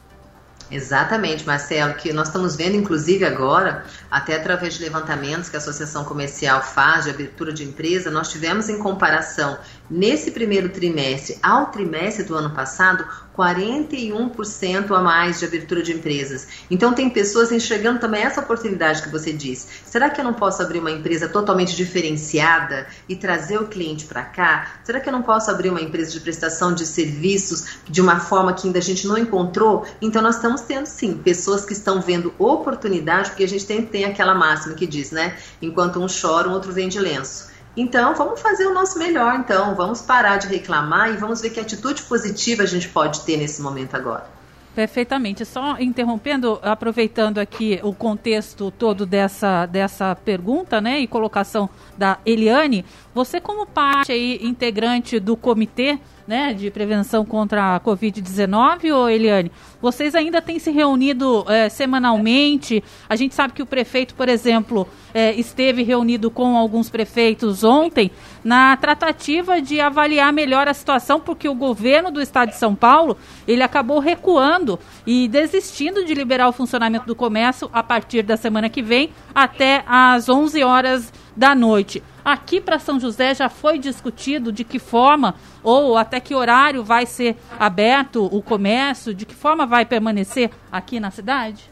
Exatamente, 0.73 1.47
Marcelo, 1.47 1.93
que 1.93 2.15
nós 2.15 2.29
estamos 2.29 2.57
vendo, 2.57 2.75
inclusive 2.75 3.27
agora, 3.27 3.85
até 4.11 4.37
através 4.37 4.73
de 4.73 4.83
levantamentos 4.83 5.51
que 5.51 5.57
a 5.57 5.59
Associação 5.59 6.03
Comercial 6.03 6.63
faz 6.63 7.05
de 7.05 7.11
abertura 7.11 7.53
de 7.53 7.63
empresa, 7.63 8.11
nós 8.11 8.31
tivemos 8.31 8.71
em 8.71 8.79
comparação 8.79 9.59
nesse 9.93 10.31
primeiro 10.31 10.71
trimestre 10.71 11.39
ao 11.43 11.67
trimestre 11.67 12.25
do 12.25 12.35
ano 12.35 12.51
passado 12.51 13.07
41% 13.37 14.91
a 14.91 15.01
mais 15.01 15.39
de 15.39 15.45
abertura 15.45 15.83
de 15.83 15.93
empresas. 15.93 16.49
Então 16.71 16.95
tem 16.95 17.11
pessoas 17.11 17.53
enxergando 17.53 18.01
também 18.01 18.23
essa 18.23 18.41
oportunidade 18.41 19.03
que 19.03 19.11
você 19.11 19.33
disse. 19.33 19.67
Será 19.85 20.09
que 20.11 20.21
eu 20.21 20.25
não 20.25 20.35
posso 20.35 20.63
abrir 20.63 20.79
uma 20.79 20.91
empresa 20.91 21.29
totalmente 21.29 21.77
diferenciada 21.77 22.87
e 23.09 23.17
trazer 23.17 23.59
o 23.59 23.69
cliente 23.69 24.07
para 24.07 24.23
cá? 24.23 24.77
Será 24.83 25.01
que 25.01 25.09
eu 25.09 25.13
não 25.13 25.23
posso 25.23 25.51
abrir 25.51 25.69
uma 25.69 25.81
empresa 25.81 26.11
de 26.11 26.21
prestação 26.21 26.75
de 26.75 26.87
serviços 26.87 27.79
de 27.89 28.01
uma 28.01 28.19
forma 28.19 28.53
que 28.53 28.67
ainda 28.67 28.79
a 28.79 28.83
gente 28.83 29.07
não 29.07 29.19
encontrou? 29.19 29.87
Então 30.01 30.23
nós 30.23 30.37
estamos 30.37 30.63
tendo 30.63 30.87
sim 30.87 31.15
pessoas 31.15 31.65
que 31.65 31.73
estão 31.73 32.01
vendo 32.01 32.35
oportunidade, 32.39 33.31
porque 33.31 33.45
a 33.45 33.49
gente 33.49 33.67
tem, 33.67 33.85
tem 33.85 34.05
aquela 34.05 34.35
máxima 34.35 34.75
que 34.75 34.87
diz, 34.87 35.11
né? 35.11 35.37
Enquanto 35.61 36.01
um 36.01 36.07
chora, 36.07 36.49
o 36.49 36.53
outro 36.53 36.73
vende 36.73 36.99
lenço. 36.99 37.52
Então, 37.77 38.15
vamos 38.15 38.41
fazer 38.41 38.67
o 38.67 38.75
nosso 38.75 38.99
melhor, 38.99 39.35
então. 39.37 39.75
Vamos 39.75 40.03
parar 40.03 40.37
de 40.37 40.47
reclamar 40.47 41.11
e 41.11 41.17
vamos 41.17 41.41
ver 41.41 41.51
que 41.51 41.61
atitude 41.61 42.03
positiva 42.03 42.63
a 42.63 42.67
gente 42.67 42.89
pode 42.89 43.21
ter 43.23 43.37
nesse 43.37 43.63
momento 43.63 43.95
agora. 43.95 44.27
Perfeitamente. 44.75 45.45
Só 45.45 45.79
interrompendo, 45.79 46.59
aproveitando 46.63 47.39
aqui 47.39 47.79
o 47.83 47.93
contexto 47.93 48.71
todo 48.71 49.05
dessa, 49.05 49.67
dessa 49.67 50.15
pergunta, 50.15 50.81
né, 50.81 50.99
e 51.01 51.07
colocação 51.07 51.69
da 51.97 52.19
Eliane, 52.25 52.85
você 53.15 53.41
como 53.41 53.67
parte 53.67 54.13
aí, 54.13 54.39
integrante 54.43 55.21
do 55.21 55.37
comitê, 55.37 55.99
né, 56.27 56.55
de 56.55 56.71
prevenção 56.71 57.25
contra 57.25 57.77
a 57.77 57.81
Covid-19, 57.81 58.95
ô 58.95 59.09
Eliane, 59.09 59.51
vocês 59.81 60.15
ainda 60.15 60.41
têm 60.41 60.59
se 60.59 60.71
reunido 60.71 61.45
é, 61.49 61.69
semanalmente? 61.69 62.83
A 63.09 63.17
gente 63.17 63.35
sabe 63.35 63.53
que 63.53 63.63
o 63.63 63.67
prefeito, 63.67 64.15
por 64.15 64.29
exemplo, 64.29 64.87
é, 65.13 65.33
esteve 65.35 65.83
reunido 65.83 66.31
com 66.31 66.57
alguns 66.57 66.89
prefeitos 66.89 67.65
ontem 67.65 68.11
na 68.45 68.77
tratativa 68.77 69.61
de 69.61 69.81
avaliar 69.81 70.33
melhor 70.33 70.69
a 70.69 70.75
situação, 70.75 71.21
porque 71.21 71.49
o 71.49 71.55
governo 71.55 72.11
do 72.11 72.21
estado 72.21 72.51
de 72.51 72.57
São 72.57 72.75
Paulo 72.75 73.17
ele 73.47 73.63
acabou 73.63 73.99
recuando 73.99 74.79
e 75.07 75.29
desistindo 75.29 76.05
de 76.05 76.15
liberar 76.15 76.49
o 76.49 76.53
funcionamento 76.53 77.07
do 77.07 77.15
comércio 77.15 77.69
a 77.73 77.83
partir 77.83 78.23
da 78.23 78.37
semana 78.37 78.69
que 78.69 78.83
vem 78.83 79.11
até 79.35 79.85
às 79.87 80.29
11 80.29 80.63
horas 80.63 81.13
da 81.37 81.55
noite. 81.55 82.03
Aqui 82.25 82.61
para 82.61 82.79
São 82.79 83.01
José 83.01 83.35
já 83.35 83.49
foi 83.49 83.79
discutido 83.79 84.53
de 84.53 84.65
que 84.65 84.79
forma 84.79 85.35
ou 85.63 85.97
até 85.97 86.21
que 86.21 86.35
horário 86.35 86.85
vai 86.85 87.07
ser 87.07 87.37
aberto 87.59 88.25
o 88.25 88.43
comércio, 88.43 89.15
de 89.15 89.27
que 89.27 89.35
forma 89.35 89.67
vai 89.67 89.85
permanecer 89.85 90.51
aqui 90.71 91.01
na 91.01 91.11
cidade? 91.11 91.71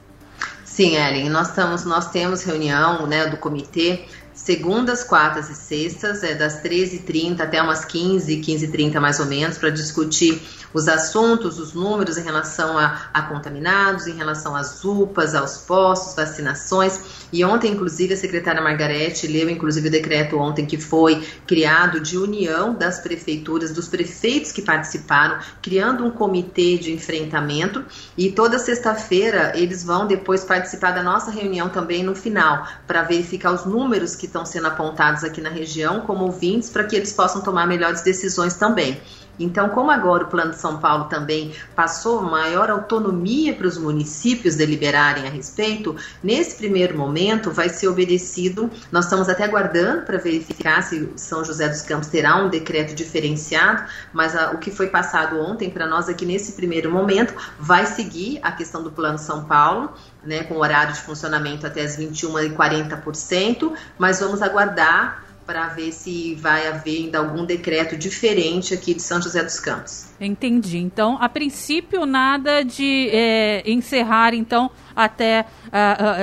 Sim, 0.65 0.97
Ellen, 0.97 1.29
nós, 1.29 1.49
estamos, 1.49 1.85
nós 1.85 2.11
temos 2.11 2.43
reunião 2.43 3.07
né, 3.07 3.27
do 3.27 3.37
comitê 3.37 4.07
segundas, 4.45 5.05
quartas 5.05 5.51
e 5.51 5.55
sextas, 5.55 6.23
é 6.23 6.35
das 6.35 6.63
13h30 6.63 7.41
até 7.41 7.63
umas 7.63 7.85
15, 7.85 8.39
15h30 8.39 8.99
mais 8.99 9.21
ou 9.21 9.27
menos, 9.27 9.59
para 9.59 9.69
discutir 9.69 10.41
os 10.73 10.89
assuntos, 10.89 11.59
os 11.59 11.75
números 11.75 12.17
em 12.17 12.23
relação 12.23 12.79
a, 12.79 13.09
a, 13.13 13.23
contaminados, 13.23 14.07
em 14.07 14.15
relação 14.15 14.55
às 14.55 14.85
UPAs, 14.85 15.35
aos 15.35 15.59
postos, 15.59 16.15
vacinações. 16.15 17.01
E 17.33 17.45
ontem, 17.45 17.73
inclusive, 17.73 18.15
a 18.15 18.17
secretária 18.17 18.63
Margarete 18.63 19.27
leu, 19.27 19.51
inclusive, 19.51 19.89
o 19.89 19.91
decreto 19.91 20.39
ontem 20.39 20.65
que 20.65 20.79
foi 20.79 21.23
criado 21.47 22.01
de 22.01 22.17
união 22.17 22.73
das 22.73 23.01
prefeituras, 23.01 23.73
dos 23.73 23.89
prefeitos 23.89 24.53
que 24.53 24.63
participaram, 24.63 25.39
criando 25.61 26.05
um 26.05 26.11
comitê 26.11 26.79
de 26.79 26.93
enfrentamento. 26.93 27.85
E 28.17 28.31
toda 28.31 28.59
sexta-feira 28.59 29.53
eles 29.57 29.85
vão 29.85 30.07
depois 30.07 30.45
participar 30.45 30.93
da 30.93 31.03
nossa 31.03 31.31
reunião 31.31 31.69
também 31.69 32.03
no 32.03 32.15
final, 32.15 32.67
para 32.87 33.03
verificar 33.03 33.53
os 33.53 33.65
números 33.65 34.15
que 34.15 34.30
estão 34.31 34.47
sendo 34.47 34.69
apontados 34.69 35.25
aqui 35.25 35.41
na 35.41 35.51
região 35.51 36.01
como 36.03 36.25
ouvintes, 36.25 36.71
para 36.71 36.85
que 36.85 36.97
eles 36.97 37.13
possam 37.13 37.43
tomar 37.43 37.67
melhores 37.67 38.03
decisões 38.03 38.55
também. 38.55 39.01
Então, 39.39 39.71
como 39.71 39.91
agora 39.91 40.25
o 40.25 40.29
Plano 40.29 40.51
de 40.51 40.59
São 40.59 40.79
Paulo 40.79 41.05
também 41.05 41.53
passou 41.75 42.23
maior 42.23 42.71
autonomia 42.71 43.55
para 43.55 43.67
os 43.67 43.79
municípios 43.79 44.57
deliberarem 44.57 45.27
a 45.27 45.31
respeito, 45.31 45.97
nesse 46.23 46.57
primeiro 46.57 46.97
momento 46.97 47.51
vai 47.51 47.69
ser 47.69 47.89
obedecido. 47.89 48.71
Nós 48.93 49.05
estamos 49.05 49.29
até 49.29 49.45
aguardando 49.45 50.03
para 50.03 50.19
verificar 50.19 50.83
se 50.83 51.09
São 51.17 51.45
José 51.45 51.69
dos 51.69 51.83
Campos 51.83 52.09
terá 52.09 52.37
um 52.37 52.49
decreto 52.49 52.95
diferenciado, 52.95 53.85
mas 54.13 54.37
a, 54.37 54.51
o 54.53 54.59
que 54.59 54.71
foi 54.71 54.89
passado 54.89 55.41
ontem 55.41 55.71
para 55.71 55.87
nós 55.87 56.09
aqui 56.09 56.27
nesse 56.27 56.53
primeiro 56.53 56.91
momento 56.91 57.35
vai 57.59 57.87
seguir 57.87 58.41
a 58.43 58.53
questão 58.53 58.83
do 58.83 58.91
Plano 58.91 59.19
São 59.19 59.45
Paulo 59.45 59.93
né, 60.25 60.45
com 60.45 60.57
horário 60.57 60.93
de 60.93 61.01
funcionamento 61.01 61.67
até 61.67 61.83
as 61.83 61.97
21h40%, 61.97 63.73
mas 63.99 64.21
vamos 64.21 64.43
aguardar 64.43 65.30
para 65.51 65.67
ver 65.67 65.91
se 65.91 66.37
vai 66.37 66.69
haver 66.69 66.99
ainda 66.99 67.19
algum 67.19 67.45
decreto 67.45 67.97
diferente 67.97 68.73
aqui 68.73 68.95
de 68.95 69.03
São 69.03 69.21
José 69.21 69.43
dos 69.43 69.59
Campos. 69.59 70.07
Entendi. 70.21 70.79
Então, 70.79 71.19
a 71.21 71.29
princípio, 71.29 72.07
nada 72.07 72.63
de 72.63 73.09
é, 73.11 73.69
encerrar, 73.69 74.33
então, 74.33 74.71
até 74.95 75.47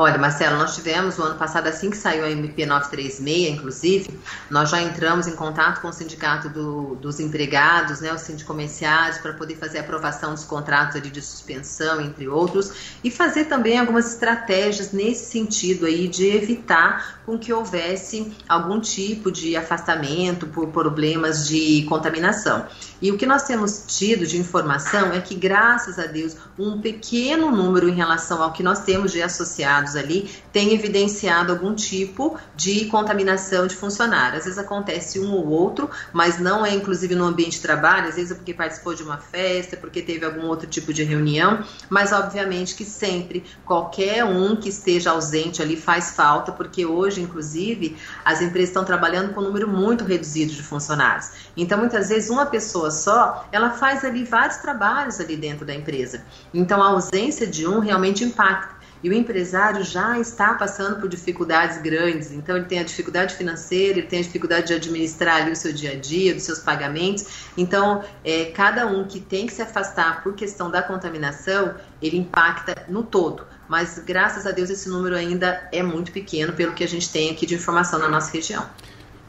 Olha, 0.00 0.16
Marcelo, 0.16 0.56
nós 0.56 0.76
tivemos 0.76 1.18
o 1.18 1.24
ano 1.24 1.34
passado, 1.34 1.66
assim 1.66 1.90
que 1.90 1.96
saiu 1.96 2.24
a 2.24 2.30
MP 2.30 2.64
936, 2.64 3.52
inclusive, 3.52 4.20
nós 4.48 4.70
já 4.70 4.80
entramos 4.80 5.26
em 5.26 5.34
contato 5.34 5.80
com 5.80 5.88
o 5.88 5.92
sindicato 5.92 6.48
do, 6.48 6.94
dos 6.94 7.18
empregados, 7.18 8.00
né, 8.00 8.14
os 8.14 8.20
sindicomerciários, 8.20 9.18
para 9.18 9.32
poder 9.32 9.56
fazer 9.56 9.78
a 9.78 9.80
aprovação 9.80 10.34
dos 10.34 10.44
contratos 10.44 10.94
ali 10.94 11.10
de 11.10 11.20
suspensão, 11.20 12.00
entre 12.00 12.28
outros, 12.28 12.70
e 13.02 13.10
fazer 13.10 13.46
também 13.46 13.76
algumas 13.76 14.12
estratégias 14.12 14.92
nesse 14.92 15.32
sentido 15.32 15.84
aí 15.84 16.06
de 16.06 16.28
evitar 16.28 17.18
com 17.26 17.36
que 17.36 17.52
houvesse 17.52 18.32
algum 18.48 18.80
tipo 18.80 19.32
de 19.32 19.56
afastamento 19.56 20.46
por 20.46 20.68
problemas 20.68 21.48
de 21.48 21.84
contaminação. 21.88 22.66
E 23.02 23.10
o 23.10 23.18
que 23.18 23.26
nós 23.26 23.42
temos 23.42 23.84
tido 23.86 24.26
de 24.26 24.38
informação 24.38 25.12
é 25.12 25.20
que, 25.20 25.34
graças 25.34 25.98
a 25.98 26.06
Deus, 26.06 26.36
um 26.58 26.80
pequeno 26.80 27.50
número 27.50 27.88
em 27.88 27.94
relação 27.94 28.42
ao 28.42 28.52
que 28.52 28.62
nós 28.62 28.80
temos 28.80 29.10
de 29.10 29.20
associados 29.20 29.87
dados 29.88 29.96
ali 29.96 30.30
tem 30.52 30.74
evidenciado 30.74 31.52
algum 31.52 31.74
tipo 31.74 32.38
de 32.54 32.86
contaminação 32.86 33.66
de 33.66 33.74
funcionário. 33.74 34.38
Às 34.38 34.44
vezes 34.44 34.58
acontece 34.58 35.18
um 35.18 35.32
ou 35.32 35.46
outro, 35.46 35.90
mas 36.12 36.38
não 36.38 36.64
é 36.64 36.74
inclusive 36.74 37.14
no 37.14 37.24
ambiente 37.24 37.52
de 37.52 37.60
trabalho, 37.60 38.08
às 38.08 38.16
vezes 38.16 38.32
é 38.32 38.34
porque 38.34 38.52
participou 38.52 38.94
de 38.94 39.02
uma 39.02 39.18
festa, 39.18 39.76
porque 39.76 40.02
teve 40.02 40.24
algum 40.24 40.46
outro 40.46 40.68
tipo 40.68 40.92
de 40.92 41.02
reunião, 41.02 41.64
mas 41.88 42.12
obviamente 42.12 42.74
que 42.74 42.84
sempre 42.84 43.44
qualquer 43.64 44.24
um 44.24 44.56
que 44.56 44.68
esteja 44.68 45.10
ausente 45.10 45.62
ali 45.62 45.76
faz 45.76 46.10
falta, 46.10 46.52
porque 46.52 46.84
hoje, 46.84 47.20
inclusive, 47.20 47.96
as 48.24 48.40
empresas 48.40 48.70
estão 48.70 48.84
trabalhando 48.84 49.32
com 49.32 49.40
um 49.40 49.44
número 49.44 49.68
muito 49.68 50.04
reduzido 50.04 50.52
de 50.52 50.62
funcionários. 50.62 51.30
Então, 51.56 51.78
muitas 51.78 52.08
vezes, 52.08 52.30
uma 52.30 52.46
pessoa 52.46 52.90
só, 52.90 53.46
ela 53.52 53.70
faz 53.70 54.04
ali 54.04 54.24
vários 54.24 54.58
trabalhos 54.58 55.20
ali 55.20 55.36
dentro 55.36 55.64
da 55.64 55.74
empresa. 55.74 56.24
Então, 56.52 56.82
a 56.82 56.88
ausência 56.88 57.46
de 57.46 57.66
um 57.66 57.78
realmente 57.78 58.24
impacta. 58.24 58.77
E 59.02 59.08
o 59.08 59.12
empresário 59.12 59.84
já 59.84 60.18
está 60.18 60.54
passando 60.54 61.00
por 61.00 61.08
dificuldades 61.08 61.78
grandes, 61.78 62.32
então 62.32 62.56
ele 62.56 62.66
tem 62.66 62.80
a 62.80 62.82
dificuldade 62.82 63.34
financeira, 63.34 63.98
ele 63.98 64.06
tem 64.06 64.18
a 64.18 64.22
dificuldade 64.22 64.68
de 64.68 64.74
administrar 64.74 65.42
ali 65.42 65.52
o 65.52 65.56
seu 65.56 65.72
dia 65.72 65.92
a 65.92 65.94
dia, 65.94 66.34
dos 66.34 66.42
seus 66.42 66.58
pagamentos. 66.58 67.50
Então, 67.56 68.02
é, 68.24 68.46
cada 68.46 68.86
um 68.86 69.06
que 69.06 69.20
tem 69.20 69.46
que 69.46 69.52
se 69.52 69.62
afastar 69.62 70.22
por 70.22 70.34
questão 70.34 70.70
da 70.70 70.82
contaminação, 70.82 71.74
ele 72.02 72.16
impacta 72.18 72.84
no 72.88 73.02
todo. 73.02 73.46
Mas 73.68 73.98
graças 73.98 74.46
a 74.46 74.50
Deus 74.50 74.70
esse 74.70 74.88
número 74.88 75.14
ainda 75.14 75.68
é 75.70 75.82
muito 75.82 76.10
pequeno 76.10 76.52
pelo 76.52 76.72
que 76.72 76.82
a 76.82 76.88
gente 76.88 77.10
tem 77.10 77.30
aqui 77.30 77.46
de 77.46 77.54
informação 77.54 77.98
na 77.98 78.08
nossa 78.08 78.32
região. 78.32 78.66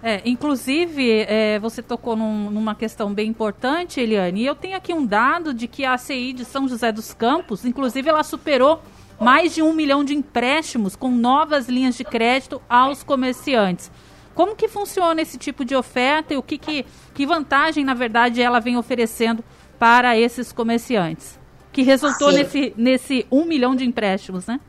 É, 0.02 0.22
inclusive, 0.24 1.26
é, 1.28 1.60
você 1.60 1.84
tocou 1.84 2.16
num, 2.16 2.50
numa 2.50 2.74
questão 2.74 3.14
bem 3.14 3.30
importante, 3.30 4.00
Eliane, 4.00 4.44
e 4.44 4.46
eu 4.46 4.56
tenho 4.56 4.78
aqui 4.78 4.94
um 4.94 5.06
dado 5.06 5.54
de 5.54 5.68
que 5.68 5.84
a 5.84 5.94
ACI 5.94 6.32
de 6.32 6.46
São 6.46 6.70
José 6.70 6.90
dos 6.90 7.14
Campos, 7.14 7.66
inclusive, 7.66 8.08
ela 8.08 8.24
superou 8.24 8.82
mais 9.20 9.54
de 9.54 9.62
um 9.62 9.74
milhão 9.74 10.04
de 10.04 10.14
empréstimos 10.14 10.96
com 10.96 11.12
novas 11.12 11.68
linhas 11.68 11.96
de 11.96 12.04
crédito 12.04 12.62
aos 12.70 13.04
comerciantes. 13.04 13.92
Como 14.34 14.56
que 14.56 14.68
funciona 14.68 15.22
esse 15.22 15.38
tipo 15.38 15.66
de 15.66 15.76
oferta 15.76 16.34
e 16.34 16.38
o 16.38 16.44
que, 16.44 16.58
que, 16.58 16.86
que 17.14 17.26
vantagem, 17.26 17.84
na 17.84 17.94
verdade, 17.94 18.42
ela 18.42 18.60
vem 18.60 18.78
oferecendo 18.78 19.44
para 19.78 20.18
esses 20.18 20.54
comerciantes? 20.54 21.38
Que 21.72 21.82
resultou 21.82 22.32
nesse, 22.32 22.74
nesse 22.78 23.28
um 23.30 23.46
milhão 23.46 23.76
de 23.76 23.86
empréstimos, 23.86 24.48
né? 24.48 24.60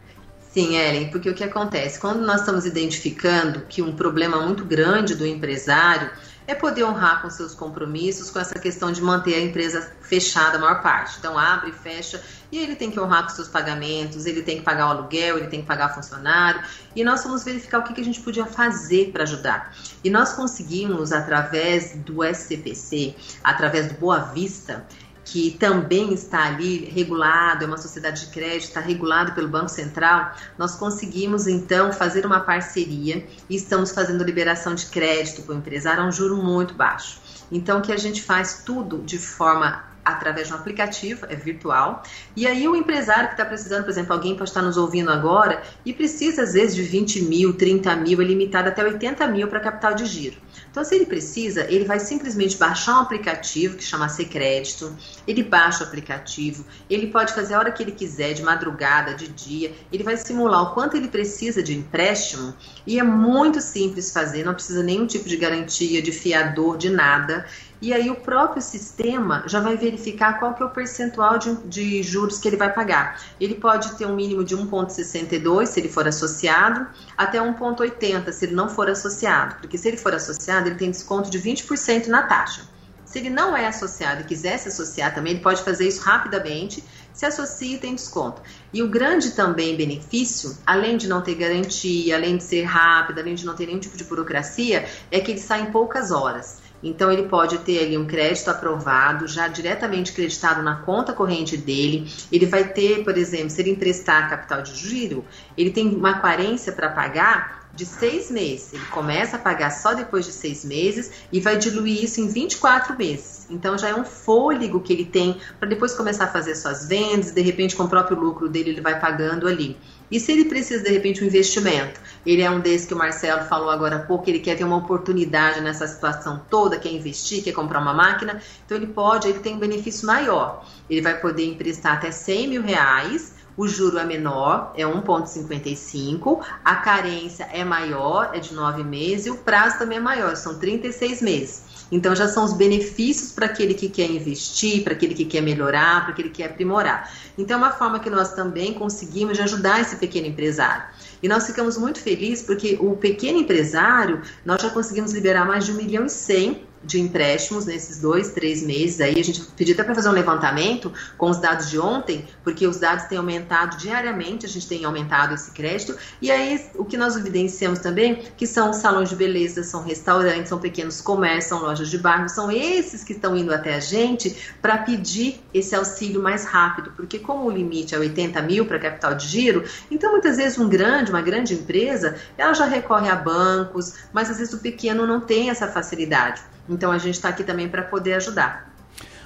Sim, 0.53 0.77
Ellen, 0.77 1.11
porque 1.11 1.31
o 1.31 1.35
que 1.35 1.45
acontece? 1.45 2.01
Quando 2.01 2.27
nós 2.27 2.41
estamos 2.41 2.67
identificando 2.67 3.61
que 3.69 3.81
um 3.81 3.95
problema 3.95 4.41
muito 4.41 4.65
grande 4.65 5.15
do 5.15 5.25
empresário 5.25 6.11
é 6.45 6.57
poder 6.57 6.83
honrar 6.83 7.23
com 7.23 7.31
seus 7.31 7.55
compromissos, 7.55 8.31
com 8.31 8.41
essa 8.41 8.59
questão 8.59 8.91
de 8.91 9.01
manter 9.01 9.35
a 9.35 9.41
empresa 9.41 9.93
fechada 10.01 10.59
a 10.59 10.61
maior 10.61 10.83
parte. 10.83 11.19
Então, 11.21 11.39
abre, 11.39 11.71
fecha, 11.71 12.21
e 12.51 12.59
ele 12.59 12.75
tem 12.75 12.91
que 12.91 12.99
honrar 12.99 13.23
com 13.23 13.29
seus 13.29 13.47
pagamentos, 13.47 14.27
ele 14.27 14.43
tem 14.43 14.59
que 14.59 14.65
pagar 14.65 14.89
o 14.89 14.91
aluguel, 14.91 15.39
ele 15.39 15.47
tem 15.47 15.61
que 15.61 15.69
pagar 15.69 15.95
funcionário, 15.95 16.61
e 16.97 17.05
nós 17.05 17.23
fomos 17.23 17.45
verificar 17.45 17.79
o 17.79 17.85
que, 17.85 17.95
que 17.95 18.01
a 18.01 18.05
gente 18.05 18.21
podia 18.21 18.45
fazer 18.45 19.13
para 19.13 19.23
ajudar. 19.23 19.73
E 20.03 20.11
nós 20.11 20.33
conseguimos, 20.33 21.13
através 21.13 21.95
do 21.95 22.25
SCPC, 22.25 23.15
através 23.45 23.87
do 23.87 23.95
Boa 23.95 24.19
Vista, 24.19 24.85
que 25.31 25.53
também 25.53 26.13
está 26.13 26.47
ali 26.47 26.87
regulado, 26.87 27.63
é 27.63 27.67
uma 27.69 27.79
sociedade 27.79 28.27
de 28.27 28.33
crédito, 28.33 28.65
está 28.65 28.81
regulado 28.81 29.31
pelo 29.33 29.47
Banco 29.47 29.69
Central, 29.69 30.35
nós 30.59 30.75
conseguimos 30.75 31.47
então 31.47 31.93
fazer 31.93 32.27
uma 32.27 32.41
parceria 32.41 33.25
e 33.49 33.55
estamos 33.55 33.93
fazendo 33.93 34.25
liberação 34.25 34.75
de 34.75 34.87
crédito 34.87 35.43
para 35.43 35.55
o 35.55 35.59
empresário 35.59 36.03
a 36.03 36.07
um 36.07 36.11
juro 36.11 36.37
muito 36.37 36.75
baixo. 36.75 37.21
Então, 37.53 37.81
que 37.81 37.93
a 37.93 37.97
gente 37.97 38.23
faz 38.23 38.65
tudo 38.67 38.99
de 38.99 39.19
forma 39.19 39.85
através 40.05 40.49
de 40.49 40.55
um 40.55 40.57
aplicativo, 40.57 41.27
é 41.29 41.37
virtual. 41.37 42.03
E 42.37 42.47
aí 42.47 42.67
o 42.67 42.77
empresário 42.77 43.29
que 43.29 43.35
está 43.35 43.45
precisando, 43.45 43.85
por 43.85 43.91
exemplo, 43.91 44.13
alguém 44.13 44.35
pode 44.35 44.51
estar 44.51 44.63
nos 44.63 44.77
ouvindo 44.77 45.11
agora 45.11 45.63
e 45.85 45.93
precisa 45.93 46.43
às 46.43 46.55
vezes 46.55 46.75
de 46.75 46.83
20 46.83 47.23
mil, 47.23 47.53
30 47.55 47.97
mil, 47.97 48.21
é 48.21 48.25
limitado 48.25 48.69
até 48.69 48.83
80 48.83 49.27
mil 49.29 49.49
para 49.49 49.61
capital 49.61 49.95
de 49.95 50.07
giro. 50.07 50.37
Então, 50.71 50.85
se 50.85 50.95
ele 50.95 51.07
precisa, 51.07 51.67
ele 51.69 51.85
vai 51.85 51.99
simplesmente 51.99 52.57
baixar 52.57 52.99
um 52.99 53.01
aplicativo 53.01 53.77
que 53.77 53.83
chama 53.83 54.09
C 54.09 54.25
Crédito, 54.25 54.97
ele 55.27 55.43
baixa 55.43 55.83
o 55.83 55.87
aplicativo, 55.87 56.65
ele 56.89 57.09
pode 57.09 57.33
fazer 57.33 57.55
a 57.55 57.59
hora 57.59 57.73
que 57.73 57.83
ele 57.83 57.93
quiser, 57.93 58.35
de 58.35 58.43
madrugada, 58.43 59.15
de 59.15 59.29
dia, 59.29 59.73
ele 59.93 60.05
vai 60.05 60.17
simular 60.17 60.63
o 60.63 60.75
quanto 60.75 60.97
ele 60.97 61.09
precisa 61.09 61.63
de 61.63 61.77
empréstimo 61.77 62.55
e 62.87 62.99
é 62.99 63.03
muito 63.03 63.61
simples 63.61 64.13
fazer, 64.13 64.45
não 64.45 64.55
precisa 64.55 64.83
nenhum 64.83 65.07
tipo 65.07 65.29
de 65.29 65.37
garantia, 65.37 66.01
de 66.01 66.13
fiador, 66.13 66.77
de 66.77 66.89
nada. 66.89 67.45
E 67.83 67.95
aí 67.95 68.11
o 68.11 68.17
próprio 68.17 68.61
sistema 68.61 69.43
já 69.47 69.59
vai 69.59 69.75
verificar 69.75 70.39
qual 70.39 70.53
que 70.53 70.63
é 70.63 70.67
o 70.67 70.71
percentual 70.71 71.39
de, 71.39 71.55
de 71.67 72.03
juros 72.03 72.39
que 72.39 72.47
ele 72.47 72.57
vai 72.59 72.71
pagar. 72.71 73.23
Ele 73.41 73.55
pode 73.55 73.97
ter 73.97 74.05
um 74.07 74.15
mínimo 74.15 74.45
de 74.45 74.55
1,62 74.55 75.67
se 75.67 75.81
ele 75.81 75.89
for 75.89 76.07
associado, 76.07 76.87
até 77.17 77.39
1,80 77.39 78.33
se 78.33 78.45
ele 78.45 78.55
não 78.55 78.69
for 78.69 78.91
associado. 78.91 79.57
Porque 79.61 79.79
se 79.79 79.89
ele 79.89 79.97
for 79.97 80.15
associado, 80.15 80.69
ele 80.69 80.77
tem 80.77 80.91
desconto 80.91 81.31
de 81.31 81.39
20% 81.39 82.09
na 82.09 82.25
taxa. 82.25 82.69
Se 83.07 83.19
ele 83.19 83.31
não 83.31 83.57
é 83.57 83.67
associado 83.67 84.21
e 84.21 84.25
quiser 84.25 84.59
se 84.59 84.69
associar 84.69 85.15
também, 85.15 85.33
ele 85.33 85.43
pode 85.43 85.63
fazer 85.63 85.89
isso 85.89 86.03
rapidamente, 86.03 86.85
se 87.13 87.27
associa 87.27 87.75
e 87.75 87.79
tem 87.79 87.95
desconto. 87.95 88.41
E 88.73 88.85
o 88.85 88.89
grande 88.89 89.33
também 89.33 89.77
benefício, 89.77 90.57
além 90.65 90.97
de 90.97 91.09
não 91.09 91.21
ter 91.21 91.35
garantia, 91.35 92.15
além 92.15 92.37
de 92.37 92.45
ser 92.45 92.63
rápido, 92.63 93.19
além 93.19 93.35
de 93.35 93.45
não 93.45 93.57
ter 93.57 93.67
nenhum 93.67 93.81
tipo 93.81 93.97
de 93.97 94.05
burocracia, 94.05 94.87
é 95.11 95.19
que 95.19 95.33
ele 95.33 95.41
sai 95.41 95.63
em 95.63 95.73
poucas 95.73 96.13
horas. 96.13 96.60
Então 96.83 97.13
ele 97.13 97.25
pode 97.25 97.59
ter 97.59 97.85
ali 97.85 97.99
um 97.99 98.07
crédito 98.07 98.49
aprovado, 98.49 99.29
já 99.29 99.49
diretamente 99.49 100.13
creditado 100.13 100.63
na 100.63 100.77
conta 100.77 101.13
corrente 101.13 101.57
dele. 101.57 102.11
Ele 102.33 102.47
vai 102.47 102.65
ter, 102.65 103.05
por 103.05 103.17
exemplo, 103.17 103.51
se 103.51 103.61
ele 103.61 103.71
emprestar 103.71 104.31
capital 104.31 104.63
de 104.63 104.75
giro, 104.75 105.25
ele 105.57 105.71
tem 105.71 105.89
uma 105.89 106.21
carência 106.21 106.73
para 106.73 106.89
pagar 106.89 107.60
de 107.81 107.87
seis 107.87 108.31
meses. 108.31 108.75
Ele 108.75 108.85
começa 108.87 109.37
a 109.37 109.39
pagar 109.39 109.71
só 109.71 109.95
depois 109.95 110.27
de 110.27 110.33
seis 110.33 110.65
meses 110.67 111.11
e 111.33 111.41
vai 111.41 111.57
diluir 111.57 112.05
isso 112.05 112.21
em 112.21 112.29
24 112.29 112.97
meses. 112.97 113.47
Então 113.49 113.79
já 113.79 113.89
é 113.89 113.95
um 113.95 114.05
fôlego 114.05 114.81
que 114.81 114.93
ele 114.93 115.07
tem 115.07 115.41
para 115.59 115.67
depois 115.67 115.95
começar 115.95 116.25
a 116.25 116.29
fazer 116.29 116.55
suas 116.55 116.87
vendas, 116.87 117.33
de 117.33 117.41
repente 117.41 117.75
com 117.75 117.85
o 117.85 117.89
próprio 117.89 118.21
lucro 118.21 118.51
dele 118.51 118.71
ele 118.71 118.83
vai 118.83 119.01
pagando 119.01 119.49
ali. 119.49 119.79
E 120.11 120.19
se 120.19 120.33
ele 120.33 120.47
precisa, 120.47 120.83
de 120.83 120.91
repente, 120.91 121.23
um 121.23 121.27
investimento? 121.27 122.01
Ele 122.27 122.43
é 122.43 122.51
um 122.51 122.59
desses 122.59 122.87
que 122.87 122.93
o 122.93 122.97
Marcelo 122.99 123.45
falou 123.45 123.71
agora 123.71 123.97
há 123.97 123.99
pouco, 124.01 124.29
ele 124.29 124.41
quer 124.41 124.57
ter 124.57 124.65
uma 124.65 124.77
oportunidade 124.77 125.61
nessa 125.61 125.87
situação 125.87 126.43
toda, 126.51 126.79
quer 126.79 126.91
investir, 126.91 127.45
quer 127.45 127.53
comprar 127.53 127.81
uma 127.81 127.95
máquina, 127.95 128.43
então 128.67 128.77
ele 128.77 128.89
pode, 128.89 129.29
ele 129.29 129.39
tem 129.39 129.55
um 129.55 129.59
benefício 129.59 130.07
maior. 130.07 130.67
Ele 130.89 131.01
vai 131.01 131.19
poder 131.19 131.47
emprestar 131.47 131.93
até 131.93 132.11
100 132.11 132.49
mil 132.49 132.63
reais, 132.63 133.35
o 133.57 133.67
juro 133.67 133.99
é 133.99 134.05
menor, 134.05 134.73
é 134.77 134.85
1,55, 134.85 136.41
a 136.65 136.77
carência 136.77 137.49
é 137.53 137.65
maior, 137.65 138.31
é 138.35 138.39
de 138.39 138.55
9 138.55 138.83
meses, 138.85 139.27
e 139.27 139.31
o 139.31 139.37
prazo 139.37 139.79
também 139.79 139.99
é 139.99 140.01
maior, 140.01 140.37
são 140.37 140.59
36 140.59 141.23
meses. 141.23 141.63
Então 141.93 142.15
já 142.15 142.29
são 142.29 142.45
os 142.45 142.53
benefícios 142.53 143.33
para 143.33 143.47
aquele 143.47 143.75
que 143.75 143.89
quer 143.89 144.09
investir, 144.09 144.85
para 144.85 144.93
aquele 144.93 145.15
que 145.15 145.25
quer 145.25 145.41
melhorar, 145.41 146.03
para 146.03 146.13
aquele 146.13 146.29
que 146.29 146.37
quer 146.37 146.51
aprimorar. 146.51 147.13
Então 147.37 147.57
é 147.57 147.59
uma 147.59 147.73
forma 147.73 147.99
que 147.99 148.09
nós 148.09 148.33
também 148.33 148.73
conseguimos 148.75 149.37
de 149.37 149.43
ajudar 149.43 149.81
esse 149.81 149.97
pequeno 149.97 150.29
empresário. 150.29 150.85
E 151.23 151.29
nós 151.29 151.47
ficamos 151.47 151.77
muito 151.77 152.01
felizes 152.01 152.45
porque 152.45 152.79
o 152.81 152.97
pequeno 152.97 153.39
empresário, 153.39 154.23
nós 154.45 154.63
já 154.63 154.71
conseguimos 154.71 155.13
liberar 155.13 155.45
mais 155.45 155.67
de 155.67 155.73
1 155.73 155.75
milhão 155.75 156.07
e 156.07 156.11
100 156.11 156.70
de 156.83 157.01
empréstimos 157.01 157.67
nesses 157.67 157.99
dois, 157.99 158.33
três 158.33 158.63
meses. 158.63 159.01
Aí 159.01 159.19
a 159.19 159.25
gente 159.25 159.43
pediu 159.57 159.75
até 159.75 159.85
para 159.85 159.95
fazer 159.95 160.09
um 160.09 160.13
levantamento 160.13 160.93
com 161.17 161.31
os 161.31 161.39
dados 161.39 161.69
de 161.69 161.79
ontem, 161.79 162.27
porque 162.43 162.67
os 162.67 162.79
dados 162.79 163.05
têm 163.05 163.19
aumentado 163.19 163.77
diariamente, 163.77 164.47
a 164.47 164.49
gente 164.49 164.67
tem 164.67 164.85
aumentado 164.85 165.35
esse 165.35 165.51
crédito. 165.51 165.97
E 166.21 166.31
aí 166.31 166.65
o 166.75 166.85
que 166.85 166.97
nós 166.97 167.17
evidenciamos 167.17 167.79
também, 167.81 168.23
que 168.37 168.47
são 168.47 168.73
salões 168.73 169.09
de 169.09 169.17
beleza, 169.17 169.63
são 169.63 169.83
restaurantes, 169.83 170.49
são 170.49 170.59
pequenos 170.59 171.01
comércios, 171.01 171.47
são 171.47 171.61
lojas 171.61 171.91
de 171.91 171.99
bairro, 171.99 172.29
são 172.29 172.51
esses 172.51 173.05
que 173.05 173.13
estão 173.13 173.37
indo 173.37 173.53
até 173.53 173.75
a 173.75 173.81
gente 173.81 174.37
para 174.63 174.79
pedir 174.79 175.41
esse 175.53 175.75
auxílio 175.75 176.23
mais 176.23 176.45
rápido, 176.45 176.93
porque 176.97 177.19
como 177.19 177.45
o 177.45 177.51
limite 177.51 177.95
é 177.95 177.99
80 177.99 178.41
mil 178.43 178.67
para 178.67 178.79
capital 178.79 179.15
de 179.15 179.27
giro, 179.27 179.65
então 179.91 180.13
muitas 180.13 180.37
vezes 180.37 180.59
um 180.59 180.69
grande, 180.69 181.11
uma 181.11 181.23
grande 181.23 181.55
empresa, 181.55 182.17
ela 182.37 182.55
já 182.55 182.65
recorre 182.65 183.09
a 183.09 183.17
bancos, 183.17 183.95
mas 184.13 184.31
às 184.31 184.39
vezes 184.39 184.55
o 184.55 184.59
pequeno 184.59 185.07
não 185.07 185.21
tem 185.21 185.51
essa 185.51 185.69
facilidade. 185.69 186.43
Então 186.71 186.93
a 186.93 186.99
gente 186.99 187.17
está 187.17 187.29
aqui 187.29 187.43
também 187.43 187.69
para 187.69 187.83
poder 187.83 188.15
ajudar. 188.15 188.71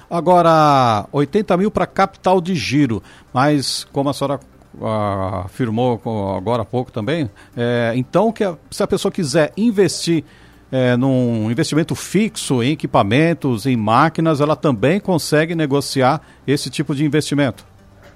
Agora, 0.09 1.07
80 1.11 1.55
mil 1.57 1.71
para 1.71 1.85
capital 1.85 2.41
de 2.41 2.55
giro, 2.55 3.01
mas 3.33 3.85
como 3.91 4.09
a 4.09 4.13
senhora 4.13 4.39
uh, 4.75 5.45
afirmou 5.45 6.01
agora 6.35 6.63
há 6.63 6.65
pouco 6.65 6.91
também, 6.91 7.29
é, 7.55 7.93
então 7.95 8.31
que 8.31 8.43
a, 8.43 8.55
se 8.69 8.83
a 8.83 8.87
pessoa 8.87 9.11
quiser 9.11 9.51
investir 9.57 10.23
é, 10.71 10.95
num 10.95 11.49
investimento 11.49 11.95
fixo 11.95 12.61
em 12.61 12.71
equipamentos, 12.71 13.65
em 13.65 13.77
máquinas, 13.77 14.41
ela 14.41 14.55
também 14.55 14.99
consegue 14.99 15.55
negociar 15.55 16.21
esse 16.45 16.69
tipo 16.69 16.93
de 16.93 17.05
investimento? 17.05 17.65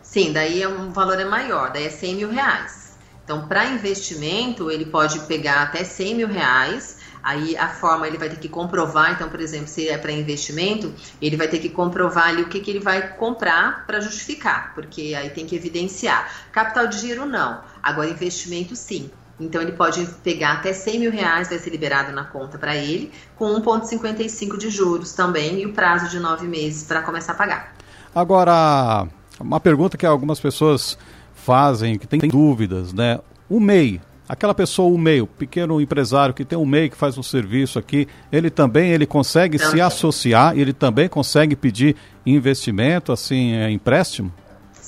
Sim, 0.01 0.33
daí 0.33 0.61
é 0.61 0.67
um 0.67 0.91
valor 0.91 1.19
é 1.19 1.25
maior, 1.25 1.71
daí 1.71 1.85
é 1.85 1.89
100 1.89 2.15
mil 2.15 2.31
reais. 2.31 2.97
Então, 3.23 3.47
para 3.47 3.67
investimento, 3.67 4.71
ele 4.71 4.85
pode 4.85 5.19
pegar 5.21 5.61
até 5.61 5.83
100 5.83 6.15
mil 6.15 6.27
reais 6.27 6.97
Aí 7.21 7.57
a 7.57 7.67
forma 7.67 8.07
ele 8.07 8.17
vai 8.17 8.29
ter 8.29 8.37
que 8.37 8.49
comprovar, 8.49 9.13
então, 9.13 9.29
por 9.29 9.39
exemplo, 9.39 9.67
se 9.67 9.87
é 9.89 9.97
para 9.97 10.11
investimento, 10.11 10.93
ele 11.21 11.35
vai 11.35 11.47
ter 11.47 11.59
que 11.59 11.69
comprovar 11.69 12.29
ali 12.29 12.41
o 12.41 12.47
que, 12.47 12.59
que 12.59 12.71
ele 12.71 12.79
vai 12.79 13.15
comprar 13.15 13.85
para 13.85 13.99
justificar, 13.99 14.73
porque 14.73 15.13
aí 15.15 15.29
tem 15.29 15.45
que 15.45 15.55
evidenciar. 15.55 16.31
Capital 16.51 16.87
de 16.87 16.99
giro 16.99 17.25
não, 17.25 17.61
agora 17.83 18.09
investimento 18.09 18.75
sim. 18.75 19.11
Então 19.39 19.61
ele 19.61 19.71
pode 19.71 20.05
pegar 20.23 20.53
até 20.53 20.73
100 20.73 20.99
mil 20.99 21.11
reais, 21.11 21.49
vai 21.49 21.57
ser 21.57 21.69
liberado 21.69 22.11
na 22.11 22.25
conta 22.25 22.57
para 22.57 22.75
ele, 22.75 23.11
com 23.37 23.45
1,55 23.61 24.57
de 24.57 24.69
juros 24.69 25.13
também 25.13 25.61
e 25.61 25.65
o 25.65 25.73
prazo 25.73 26.09
de 26.09 26.19
nove 26.19 26.45
meses 26.45 26.83
para 26.83 27.01
começar 27.01 27.31
a 27.31 27.35
pagar. 27.35 27.73
Agora, 28.13 29.07
uma 29.39 29.59
pergunta 29.59 29.97
que 29.97 30.05
algumas 30.05 30.39
pessoas 30.39 30.97
fazem, 31.33 31.97
que 31.97 32.05
tem 32.05 32.19
dúvidas, 32.19 32.91
né? 32.91 33.19
O 33.49 33.59
MEI, 33.59 34.01
aquela 34.29 34.53
pessoa, 34.53 34.93
o 34.93 34.97
meio, 34.97 35.25
pequeno 35.25 35.81
empresário 35.81 36.35
que 36.35 36.45
tem 36.45 36.57
um 36.57 36.65
MEI 36.65 36.89
que 36.89 36.95
faz 36.95 37.17
um 37.17 37.23
serviço 37.23 37.79
aqui, 37.79 38.07
ele 38.31 38.51
também 38.51 38.91
ele 38.91 39.07
consegue 39.07 39.57
se 39.57 39.81
associar, 39.81 40.55
ele 40.55 40.71
também 40.71 41.09
consegue 41.09 41.55
pedir 41.55 41.95
investimento, 42.23 43.11
assim, 43.11 43.53
é, 43.53 43.71
empréstimo? 43.71 44.31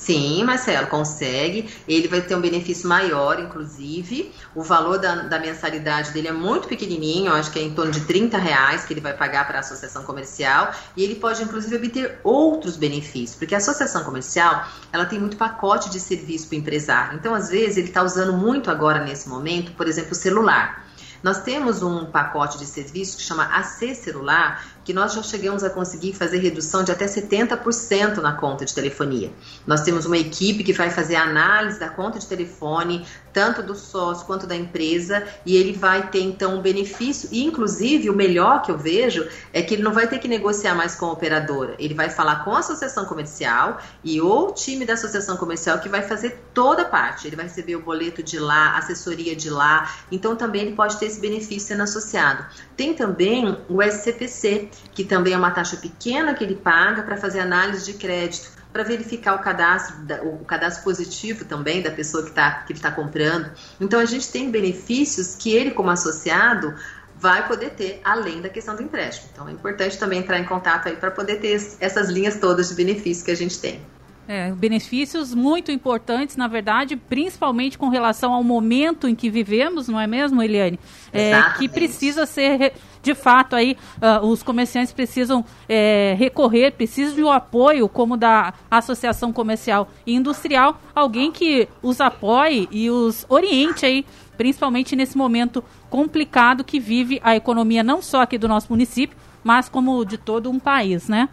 Sim, 0.02 0.42
Marcelo, 0.42 0.88
consegue. 0.88 1.72
Ele 1.86 2.08
vai 2.08 2.20
ter 2.20 2.34
um 2.34 2.40
benefício 2.40 2.88
maior, 2.88 3.38
inclusive. 3.38 4.34
O 4.52 4.60
valor 4.60 4.98
da, 4.98 5.14
da 5.14 5.38
mensalidade 5.38 6.10
dele 6.10 6.26
é 6.26 6.32
muito 6.32 6.66
pequenininho, 6.66 7.32
acho 7.32 7.52
que 7.52 7.60
é 7.60 7.62
em 7.62 7.72
torno 7.72 7.92
de 7.92 8.00
30 8.00 8.36
reais 8.36 8.84
que 8.84 8.92
ele 8.92 9.00
vai 9.00 9.16
pagar 9.16 9.46
para 9.46 9.58
a 9.58 9.60
associação 9.60 10.02
comercial. 10.02 10.72
E 10.96 11.04
ele 11.04 11.14
pode, 11.14 11.40
inclusive, 11.44 11.76
obter 11.76 12.18
outros 12.24 12.76
benefícios, 12.76 13.38
porque 13.38 13.54
a 13.54 13.58
associação 13.58 14.02
comercial 14.02 14.66
ela 14.92 15.06
tem 15.06 15.20
muito 15.20 15.36
pacote 15.36 15.88
de 15.88 16.00
serviço 16.00 16.48
para 16.48 16.56
o 16.56 16.58
empresário. 16.58 17.16
Então, 17.16 17.32
às 17.32 17.48
vezes, 17.50 17.76
ele 17.76 17.86
está 17.86 18.02
usando 18.02 18.32
muito 18.32 18.72
agora, 18.72 19.04
nesse 19.04 19.28
momento, 19.28 19.70
por 19.72 19.86
exemplo, 19.86 20.10
o 20.10 20.16
celular. 20.16 20.84
Nós 21.22 21.42
temos 21.42 21.82
um 21.82 22.06
pacote 22.06 22.58
de 22.58 22.66
serviço 22.66 23.16
que 23.16 23.22
chama 23.22 23.44
AC 23.44 23.94
Celular, 23.94 24.64
que 24.84 24.92
nós 24.92 25.14
já 25.14 25.22
chegamos 25.22 25.62
a 25.62 25.70
conseguir 25.70 26.12
fazer 26.12 26.38
redução 26.38 26.82
de 26.82 26.92
até 26.92 27.06
70% 27.06 28.16
na 28.18 28.32
conta 28.32 28.64
de 28.64 28.74
telefonia. 28.74 29.32
Nós 29.66 29.82
temos 29.82 30.06
uma 30.06 30.18
equipe 30.18 30.64
que 30.64 30.72
vai 30.72 30.90
fazer 30.90 31.16
a 31.16 31.22
análise 31.22 31.78
da 31.78 31.88
conta 31.88 32.18
de 32.18 32.26
telefone, 32.26 33.06
tanto 33.32 33.62
do 33.62 33.74
sócio 33.74 34.26
quanto 34.26 34.46
da 34.46 34.54
empresa, 34.54 35.26
e 35.46 35.56
ele 35.56 35.72
vai 35.72 36.08
ter 36.08 36.20
então 36.20 36.56
um 36.56 36.60
benefício, 36.62 37.28
e 37.32 37.44
inclusive 37.44 38.10
o 38.10 38.14
melhor 38.14 38.62
que 38.62 38.70
eu 38.70 38.78
vejo 38.78 39.26
é 39.52 39.62
que 39.62 39.74
ele 39.74 39.82
não 39.82 39.92
vai 39.92 40.06
ter 40.06 40.18
que 40.18 40.28
negociar 40.28 40.74
mais 40.74 40.94
com 40.94 41.06
a 41.06 41.12
operadora, 41.12 41.74
ele 41.78 41.94
vai 41.94 42.10
falar 42.10 42.44
com 42.44 42.54
a 42.54 42.58
associação 42.58 43.04
comercial 43.06 43.78
e 44.04 44.20
o 44.20 44.52
time 44.52 44.84
da 44.84 44.94
associação 44.94 45.36
comercial 45.36 45.78
que 45.78 45.88
vai 45.88 46.02
fazer 46.02 46.42
toda 46.52 46.82
a 46.82 46.84
parte, 46.84 47.26
ele 47.26 47.36
vai 47.36 47.46
receber 47.46 47.76
o 47.76 47.80
boleto 47.80 48.22
de 48.22 48.38
lá, 48.38 48.76
assessoria 48.76 49.34
de 49.34 49.48
lá, 49.48 49.90
então 50.10 50.36
também 50.36 50.62
ele 50.62 50.76
pode 50.76 50.98
ter 50.98 51.06
esse 51.06 51.20
benefício 51.20 51.68
sendo 51.68 51.82
associado. 51.82 52.44
Tem 52.76 52.94
também 52.94 53.58
o 53.68 53.82
SCPC, 53.82 54.68
que 54.92 55.04
também 55.04 55.32
é 55.32 55.36
uma 55.36 55.50
taxa 55.50 55.76
pequena 55.76 56.34
que 56.34 56.44
ele 56.44 56.54
paga 56.54 57.02
para 57.02 57.16
fazer 57.16 57.40
análise 57.40 57.84
de 57.84 57.98
crédito 57.98 58.62
para 58.72 58.82
verificar 58.82 59.34
o 59.34 59.38
cadastro, 59.40 59.96
o 60.24 60.44
cadastro 60.44 60.82
positivo 60.82 61.44
também 61.44 61.82
da 61.82 61.90
pessoa 61.90 62.22
que 62.22 62.30
está 62.30 62.50
que 62.62 62.74
tá 62.74 62.90
comprando. 62.90 63.50
Então 63.80 64.00
a 64.00 64.04
gente 64.06 64.30
tem 64.32 64.50
benefícios 64.50 65.36
que 65.36 65.54
ele, 65.54 65.72
como 65.72 65.90
associado, 65.90 66.74
vai 67.22 67.46
poder 67.46 67.70
ter 67.70 68.00
além 68.02 68.40
da 68.40 68.48
questão 68.48 68.74
do 68.74 68.82
empréstimo. 68.82 69.28
Então 69.32 69.48
é 69.48 69.52
importante 69.52 69.98
também 69.98 70.20
entrar 70.20 70.38
em 70.38 70.44
contato 70.44 70.88
aí 70.88 70.96
para 70.96 71.10
poder 71.10 71.36
ter 71.36 71.54
essas 71.78 72.08
linhas 72.08 72.40
todas 72.40 72.70
de 72.70 72.74
benefícios 72.74 73.22
que 73.22 73.30
a 73.30 73.36
gente 73.36 73.60
tem. 73.60 73.80
É, 74.26 74.52
benefícios 74.52 75.34
muito 75.34 75.72
importantes, 75.72 76.36
na 76.36 76.46
verdade, 76.46 76.96
principalmente 76.96 77.76
com 77.76 77.88
relação 77.88 78.32
ao 78.32 78.42
momento 78.42 79.08
em 79.08 79.14
que 79.14 79.28
vivemos, 79.28 79.88
não 79.88 80.00
é 80.00 80.06
mesmo, 80.06 80.42
Eliane? 80.42 80.78
É, 81.12 81.32
que 81.58 81.68
precisa 81.68 82.24
ser, 82.24 82.72
de 83.02 83.14
fato, 83.14 83.56
aí 83.56 83.76
uh, 83.96 84.24
os 84.24 84.42
comerciantes 84.42 84.92
precisam 84.92 85.44
é, 85.68 86.14
recorrer, 86.16 86.72
precisam 86.72 87.16
de 87.16 87.24
um 87.24 87.30
apoio, 87.30 87.88
como 87.88 88.16
da 88.16 88.54
Associação 88.70 89.32
Comercial 89.32 89.88
e 90.06 90.14
Industrial, 90.14 90.80
alguém 90.94 91.32
que 91.32 91.68
os 91.82 92.00
apoie 92.00 92.68
e 92.70 92.88
os 92.88 93.26
oriente 93.28 93.84
aí, 93.84 94.06
principalmente 94.36 94.94
nesse 94.94 95.18
momento 95.18 95.64
complicado 95.90 96.62
que 96.62 96.78
vive 96.78 97.20
a 97.24 97.34
economia 97.34 97.82
não 97.82 98.00
só 98.00 98.22
aqui 98.22 98.38
do 98.38 98.46
nosso 98.46 98.68
município, 98.70 99.16
mas 99.42 99.68
como 99.68 100.04
de 100.04 100.16
todo 100.16 100.48
um 100.48 100.60
país, 100.60 101.08
né? 101.08 101.28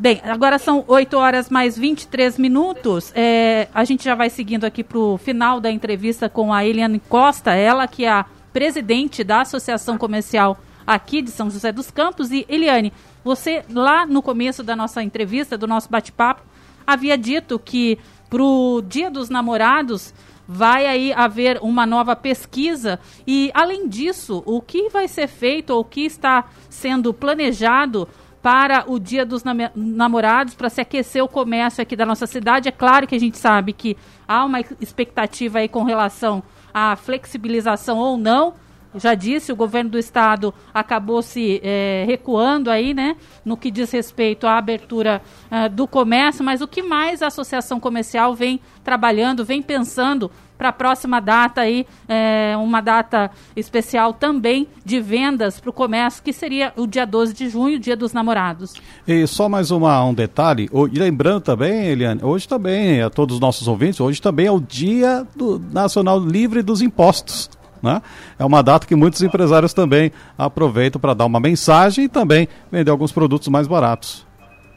Bem, 0.00 0.20
agora 0.24 0.58
são 0.58 0.84
8 0.88 1.16
horas 1.16 1.48
mais 1.48 1.78
23 1.78 2.36
minutos. 2.36 3.12
É, 3.14 3.68
a 3.72 3.84
gente 3.84 4.04
já 4.04 4.14
vai 4.14 4.28
seguindo 4.28 4.64
aqui 4.64 4.82
para 4.82 4.98
o 4.98 5.16
final 5.16 5.60
da 5.60 5.70
entrevista 5.70 6.28
com 6.28 6.52
a 6.52 6.64
Eliane 6.64 7.00
Costa, 7.08 7.52
ela 7.52 7.86
que 7.86 8.04
é 8.04 8.10
a 8.10 8.26
presidente 8.54 9.24
da 9.24 9.40
Associação 9.40 9.98
Comercial 9.98 10.56
aqui 10.86 11.20
de 11.20 11.32
São 11.32 11.50
José 11.50 11.72
dos 11.72 11.90
Campos. 11.90 12.30
E 12.30 12.46
Eliane, 12.48 12.92
você 13.24 13.64
lá 13.68 14.06
no 14.06 14.22
começo 14.22 14.62
da 14.62 14.76
nossa 14.76 15.02
entrevista, 15.02 15.58
do 15.58 15.66
nosso 15.66 15.90
bate-papo, 15.90 16.42
havia 16.86 17.18
dito 17.18 17.58
que 17.58 17.98
para 18.30 18.42
o 18.42 18.80
Dia 18.80 19.10
dos 19.10 19.28
Namorados 19.28 20.14
vai 20.46 20.86
aí 20.86 21.12
haver 21.12 21.58
uma 21.62 21.84
nova 21.84 22.14
pesquisa 22.14 23.00
e 23.26 23.50
além 23.54 23.88
disso, 23.88 24.42
o 24.46 24.60
que 24.60 24.88
vai 24.88 25.08
ser 25.08 25.26
feito 25.26 25.70
ou 25.70 25.80
o 25.80 25.84
que 25.84 26.02
está 26.02 26.44
sendo 26.70 27.12
planejado 27.12 28.06
para 28.40 28.84
o 28.86 29.00
Dia 29.00 29.24
dos 29.24 29.42
Namorados, 29.74 30.54
para 30.54 30.68
se 30.68 30.80
aquecer 30.80 31.24
o 31.24 31.28
comércio 31.28 31.82
aqui 31.82 31.96
da 31.96 32.04
nossa 32.04 32.26
cidade. 32.26 32.68
É 32.68 32.72
claro 32.72 33.06
que 33.06 33.14
a 33.14 33.18
gente 33.18 33.38
sabe 33.38 33.72
que 33.72 33.96
há 34.28 34.44
uma 34.44 34.60
expectativa 34.60 35.60
aí 35.60 35.68
com 35.68 35.82
relação 35.82 36.42
à 36.74 36.96
flexibilização 36.96 37.96
ou 37.98 38.18
não. 38.18 38.54
Já 38.96 39.14
disse, 39.14 39.50
o 39.50 39.56
governo 39.56 39.90
do 39.90 39.98
estado 39.98 40.54
acabou 40.72 41.20
se 41.20 41.60
é, 41.64 42.04
recuando 42.06 42.70
aí, 42.70 42.94
né, 42.94 43.16
no 43.44 43.56
que 43.56 43.68
diz 43.68 43.90
respeito 43.90 44.46
à 44.46 44.56
abertura 44.56 45.20
uh, 45.50 45.68
do 45.68 45.88
comércio, 45.88 46.44
mas 46.44 46.60
o 46.60 46.68
que 46.68 46.80
mais 46.80 47.20
a 47.20 47.26
associação 47.26 47.80
comercial 47.80 48.36
vem 48.36 48.60
trabalhando, 48.84 49.44
vem 49.44 49.60
pensando 49.60 50.30
para 50.56 50.68
a 50.68 50.72
próxima 50.72 51.20
data 51.20 51.60
aí, 51.60 51.86
é, 52.08 52.54
uma 52.56 52.80
data 52.80 53.30
especial 53.56 54.12
também 54.12 54.68
de 54.84 55.00
vendas 55.00 55.60
para 55.60 55.70
o 55.70 55.72
comércio, 55.72 56.22
que 56.22 56.32
seria 56.32 56.72
o 56.76 56.86
dia 56.86 57.06
12 57.06 57.34
de 57.34 57.48
junho, 57.48 57.78
dia 57.78 57.96
dos 57.96 58.12
namorados. 58.12 58.74
E 59.06 59.26
só 59.26 59.48
mais 59.48 59.70
uma, 59.70 60.04
um 60.04 60.14
detalhe, 60.14 60.70
e 60.92 60.98
lembrando 60.98 61.40
também, 61.40 61.86
Eliane, 61.86 62.20
hoje 62.22 62.46
também, 62.48 63.02
a 63.02 63.10
todos 63.10 63.34
os 63.34 63.40
nossos 63.40 63.66
ouvintes, 63.66 64.00
hoje 64.00 64.20
também 64.22 64.46
é 64.46 64.52
o 64.52 64.60
dia 64.60 65.26
do 65.34 65.58
Nacional 65.72 66.18
Livre 66.18 66.62
dos 66.62 66.80
Impostos. 66.82 67.50
Né? 67.82 68.00
É 68.38 68.44
uma 68.44 68.62
data 68.62 68.86
que 68.86 68.94
muitos 68.94 69.22
empresários 69.22 69.74
também 69.74 70.10
aproveitam 70.38 70.98
para 70.98 71.12
dar 71.12 71.26
uma 71.26 71.38
mensagem 71.38 72.06
e 72.06 72.08
também 72.08 72.48
vender 72.72 72.90
alguns 72.90 73.12
produtos 73.12 73.48
mais 73.48 73.66
baratos. 73.66 74.26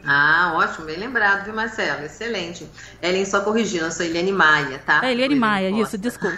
Ah, 0.09 0.53
ótimo, 0.55 0.85
bem 0.85 0.97
lembrado, 0.97 1.43
viu, 1.43 1.53
Marcelo? 1.53 2.05
Excelente. 2.05 2.65
Ellen, 3.01 3.25
só 3.25 3.41
corrigindo, 3.41 3.83
eu 3.83 3.91
sou 3.91 4.05
Eliane 4.05 4.31
Maia, 4.31 4.79
tá? 4.85 5.01
É, 5.03 5.11
Eliane 5.11 5.35
Maia, 5.35 5.69
isso, 5.69 5.97
desculpa. 5.97 6.37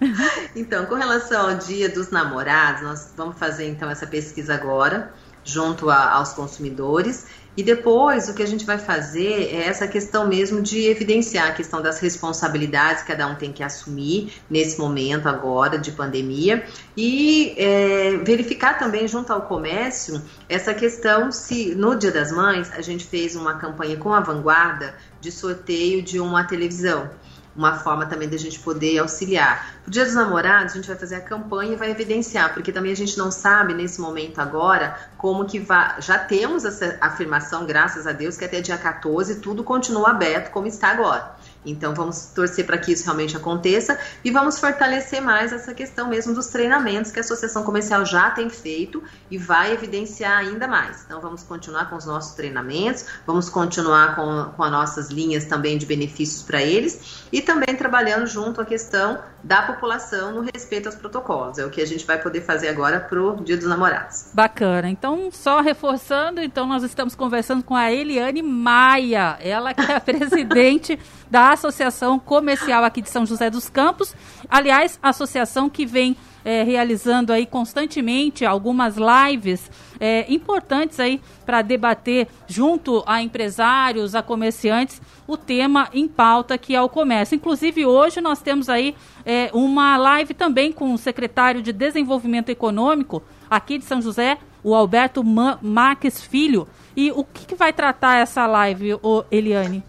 então, 0.54 0.84
com 0.84 0.94
relação 0.94 1.48
ao 1.48 1.56
Dia 1.56 1.88
dos 1.88 2.10
Namorados, 2.10 2.82
nós 2.82 3.14
vamos 3.16 3.38
fazer 3.38 3.66
então 3.66 3.88
essa 3.88 4.06
pesquisa 4.06 4.54
agora, 4.54 5.10
junto 5.42 5.88
a, 5.88 6.12
aos 6.12 6.34
consumidores. 6.34 7.26
E 7.58 7.62
depois 7.64 8.28
o 8.28 8.34
que 8.34 8.42
a 8.44 8.46
gente 8.46 8.64
vai 8.64 8.78
fazer 8.78 9.52
é 9.52 9.66
essa 9.66 9.88
questão 9.88 10.28
mesmo 10.28 10.62
de 10.62 10.86
evidenciar 10.86 11.48
a 11.48 11.52
questão 11.52 11.82
das 11.82 11.98
responsabilidades 11.98 13.02
que 13.02 13.08
cada 13.08 13.26
um 13.26 13.34
tem 13.34 13.52
que 13.52 13.64
assumir 13.64 14.32
nesse 14.48 14.78
momento 14.78 15.28
agora 15.28 15.76
de 15.76 15.90
pandemia 15.90 16.64
e 16.96 17.56
é, 17.58 18.16
verificar 18.18 18.78
também 18.78 19.08
junto 19.08 19.32
ao 19.32 19.42
comércio 19.42 20.22
essa 20.48 20.72
questão 20.72 21.32
se 21.32 21.74
no 21.74 21.96
Dia 21.96 22.12
das 22.12 22.30
Mães 22.30 22.70
a 22.76 22.80
gente 22.80 23.04
fez 23.04 23.34
uma 23.34 23.54
campanha 23.54 23.96
com 23.96 24.14
a 24.14 24.20
vanguarda 24.20 24.94
de 25.20 25.32
sorteio 25.32 26.00
de 26.00 26.20
uma 26.20 26.44
televisão 26.44 27.10
uma 27.58 27.74
forma 27.74 28.06
também 28.06 28.28
da 28.28 28.36
gente 28.36 28.60
poder 28.60 29.00
auxiliar. 29.00 29.80
O 29.84 29.90
Dia 29.90 30.04
dos 30.04 30.14
Namorados, 30.14 30.74
a 30.74 30.76
gente 30.76 30.86
vai 30.86 30.96
fazer 30.96 31.16
a 31.16 31.20
campanha 31.20 31.72
e 31.72 31.76
vai 31.76 31.90
evidenciar, 31.90 32.54
porque 32.54 32.70
também 32.70 32.92
a 32.92 32.96
gente 32.96 33.18
não 33.18 33.32
sabe 33.32 33.74
nesse 33.74 34.00
momento 34.00 34.38
agora 34.38 34.96
como 35.18 35.44
que 35.44 35.58
vai. 35.58 36.00
Já 36.00 36.16
temos 36.18 36.64
essa 36.64 36.96
afirmação, 37.00 37.66
graças 37.66 38.06
a 38.06 38.12
Deus, 38.12 38.36
que 38.36 38.44
até 38.44 38.60
dia 38.60 38.78
14 38.78 39.40
tudo 39.40 39.64
continua 39.64 40.10
aberto 40.10 40.52
como 40.52 40.68
está 40.68 40.88
agora. 40.90 41.36
Então 41.64 41.94
vamos 41.94 42.26
torcer 42.34 42.64
para 42.64 42.78
que 42.78 42.92
isso 42.92 43.04
realmente 43.04 43.36
aconteça 43.36 43.98
e 44.24 44.30
vamos 44.30 44.58
fortalecer 44.58 45.20
mais 45.20 45.52
essa 45.52 45.74
questão 45.74 46.08
mesmo 46.08 46.34
dos 46.34 46.46
treinamentos 46.46 47.10
que 47.10 47.18
a 47.18 47.22
Associação 47.22 47.62
Comercial 47.62 48.04
já 48.04 48.30
tem 48.30 48.48
feito 48.48 49.02
e 49.30 49.36
vai 49.36 49.72
evidenciar 49.72 50.38
ainda 50.38 50.66
mais. 50.66 51.02
Então 51.04 51.20
vamos 51.20 51.42
continuar 51.42 51.90
com 51.90 51.96
os 51.96 52.06
nossos 52.06 52.34
treinamentos, 52.34 53.04
vamos 53.26 53.48
continuar 53.48 54.14
com, 54.14 54.52
com 54.56 54.62
as 54.62 54.70
nossas 54.70 55.08
linhas 55.10 55.44
também 55.44 55.76
de 55.76 55.86
benefícios 55.86 56.42
para 56.42 56.62
eles 56.62 57.26
e 57.32 57.40
também 57.40 57.74
trabalhando 57.76 58.26
junto 58.26 58.60
à 58.60 58.64
questão 58.64 59.18
da 59.42 59.62
população 59.62 60.32
no 60.32 60.40
respeito 60.40 60.86
aos 60.86 60.96
protocolos. 60.96 61.58
É 61.58 61.64
o 61.64 61.70
que 61.70 61.80
a 61.80 61.86
gente 61.86 62.04
vai 62.04 62.20
poder 62.20 62.40
fazer 62.40 62.68
agora 62.68 63.00
para 63.00 63.20
o 63.20 63.36
Dia 63.42 63.56
dos 63.56 63.66
Namorados. 63.66 64.30
Bacana. 64.32 64.88
Então, 64.88 65.30
só 65.30 65.60
reforçando, 65.60 66.40
então 66.40 66.66
nós 66.66 66.82
estamos 66.82 67.14
conversando 67.14 67.62
com 67.62 67.74
a 67.74 67.92
Eliane 67.92 68.42
Maia, 68.42 69.38
ela 69.40 69.72
que 69.72 69.80
é 69.80 69.96
a 69.96 70.00
presidente 70.08 70.98
da 71.30 71.47
Associação 71.52 72.18
Comercial 72.18 72.84
aqui 72.84 73.02
de 73.02 73.08
São 73.10 73.24
José 73.24 73.50
dos 73.50 73.68
Campos. 73.68 74.14
Aliás, 74.48 74.98
associação 75.02 75.68
que 75.68 75.86
vem 75.86 76.16
é, 76.44 76.62
realizando 76.62 77.32
aí 77.32 77.44
constantemente 77.44 78.44
algumas 78.44 78.96
lives 78.96 79.70
é, 80.00 80.24
importantes 80.32 80.98
aí 80.98 81.20
para 81.44 81.62
debater 81.62 82.28
junto 82.46 83.02
a 83.06 83.20
empresários, 83.22 84.14
a 84.14 84.22
comerciantes, 84.22 85.00
o 85.26 85.36
tema 85.36 85.88
em 85.92 86.08
pauta 86.08 86.56
que 86.56 86.74
é 86.74 86.80
o 86.80 86.88
comércio. 86.88 87.34
Inclusive 87.34 87.84
hoje 87.84 88.20
nós 88.20 88.40
temos 88.40 88.68
aí 88.68 88.94
é, 89.26 89.50
uma 89.52 89.96
live 89.96 90.34
também 90.34 90.72
com 90.72 90.94
o 90.94 90.98
secretário 90.98 91.62
de 91.62 91.72
Desenvolvimento 91.72 92.48
Econômico 92.48 93.22
aqui 93.50 93.78
de 93.78 93.84
São 93.84 94.00
José, 94.00 94.38
o 94.62 94.74
Alberto 94.74 95.22
Marques 95.24 96.22
Filho. 96.22 96.68
E 96.96 97.10
o 97.12 97.24
que, 97.24 97.46
que 97.46 97.54
vai 97.54 97.72
tratar 97.72 98.16
essa 98.16 98.46
live, 98.46 98.98
Eliane? 99.30 99.82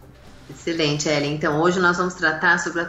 Excelente, 0.50 1.08
Ellen. 1.08 1.36
Então, 1.36 1.62
hoje 1.62 1.80
nós 1.80 1.98
vamos 1.98 2.16
tratar 2.16 2.58
sobre 2.60 2.82
a 2.82 2.86